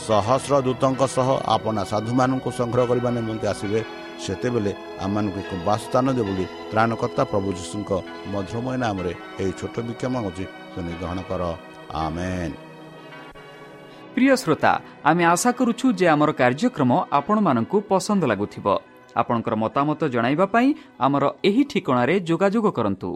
ସହସ୍ର 0.02 0.54
ଦୂତଙ୍କ 0.66 1.02
ସହ 1.16 1.28
ଆପଣ 1.54 1.76
ସାଧୁମାନଙ୍କୁ 1.92 2.50
ସଂଗ୍ରହ 2.58 2.84
କରିବା 2.90 3.10
ନିମନ୍ତେ 3.18 3.46
ଆସିବେ 3.52 3.80
ସେତେବେଳେ 4.26 4.72
ଆମମାନଙ୍କୁ 5.04 5.38
ଏକ 5.44 5.52
ବାସସ୍ଥାନ 5.68 6.06
ଦେବ 6.16 6.28
ବୋଲି 6.28 6.44
ତ୍ରାଣକର୍ତ୍ତା 6.70 7.22
ପ୍ରଭୁ 7.32 7.48
ଯୀଶୁଙ୍କ 7.58 7.90
ମଧୁରମୟ 8.32 8.76
ନାମରେ 8.84 9.12
ଏହି 9.42 9.52
ଛୋଟ 9.60 9.76
ବିକ୍ଷମ 9.88 10.14
ଅଛି 10.28 10.44
ଶୁଣି 10.72 10.92
ଗ୍ରହଣ 11.00 11.18
କର। 11.28 11.42
ଆମେନ୍। 12.04 12.54
ପ୍ରିୟ 14.14 14.34
ଶ୍ରୋତା 14.42 14.72
ଆମେ 15.10 15.22
ଆଶା 15.34 15.50
କରୁଛୁ 15.58 15.86
ଯେ 15.98 16.06
ଆମର 16.14 16.30
କାର୍ଯ୍ୟକ୍ରମ 16.40 16.90
ଆପଣମାନଙ୍କୁ 17.18 17.76
ପସନ୍ଦ 17.90 18.22
ଲାଗୁଥିବ। 18.30 18.66
ଆପଣଙ୍କର 19.20 19.54
ମତାମତ 19.64 20.00
ଜଣାଇବା 20.14 20.46
ପାଇଁ 20.54 20.68
ଆମର 21.06 21.24
ଏହି 21.48 21.62
ଠିକଣାରେ 21.70 22.14
ଯୋଗାଯୋଗ 22.28 22.66
କରନ୍ତୁ। 22.78 23.10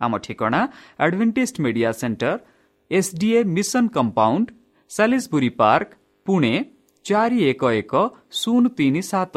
ଆମ 0.00 0.12
ଠିକଣା 0.24 0.60
Adventist 1.04 1.56
Media 1.64 1.90
Centre 2.00 2.32
SDA 2.90 3.40
Mission 3.56 3.84
Compound 3.96 4.46
Salisbury 4.90 5.50
Park 5.60 5.90
Pune 6.26 6.54
ଚାରି 7.06 7.38
ଏକ 7.50 7.62
ଏକ 7.80 7.92
ଶୂନ 8.40 8.62
ତିନି 8.78 9.02
ସାତ 9.12 9.36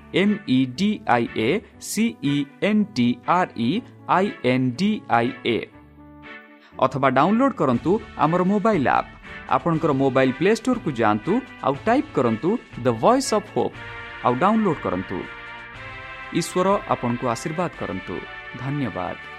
M 0.13 0.35
E 0.47 0.59
D 0.77 0.89
I 1.07 1.25
A 1.37 1.49
C 1.81 2.35
N 2.63 2.85
T 2.95 3.07
R 3.27 3.49
E 3.57 3.81
I 4.07 4.31
N 4.43 4.67
D 4.71 5.01
I 5.09 5.31
A 5.45 5.57
ଅଥବା 6.79 7.09
ଡାଉନଲୋଡ୍ 7.09 7.53
କରନ୍ତୁ 7.53 7.91
ଆମର 8.17 8.41
ମୋବାଇଲ୍ 8.43 8.87
ଆପ୍ 8.87 9.09
ଆପଣଙ୍କର 9.49 9.91
ମୋବାଇଲ୍ 9.93 10.33
ପ୍ଲେ 10.33 10.51
ଷ୍ଟୋରକୁ 10.55 10.89
ଯାଆନ୍ତୁ 10.91 11.33
ଆଉ 11.63 11.75
ଟାଇପ୍ 11.85 12.13
କରନ୍ତୁ 12.13 12.49
ଦ 12.83 12.87
ଭଏସ୍ 13.03 13.33
ଅଫ୍ 13.33 13.49
ହୋପ୍ 13.55 13.75
ଆଉ 14.25 14.33
ଡାଉନଲୋଡ୍ 14.35 14.81
କରନ୍ତୁ। 14.83 15.17
ଈଶ୍ୱର 16.39 16.67
ଆପଣଙ୍କୁ 16.93 17.25
ଆଶୀର୍ବାଦ 17.27 17.71
କରନ୍ତୁ। 17.79 18.15
ଧନ୍ୟବାଦ। 18.59 19.30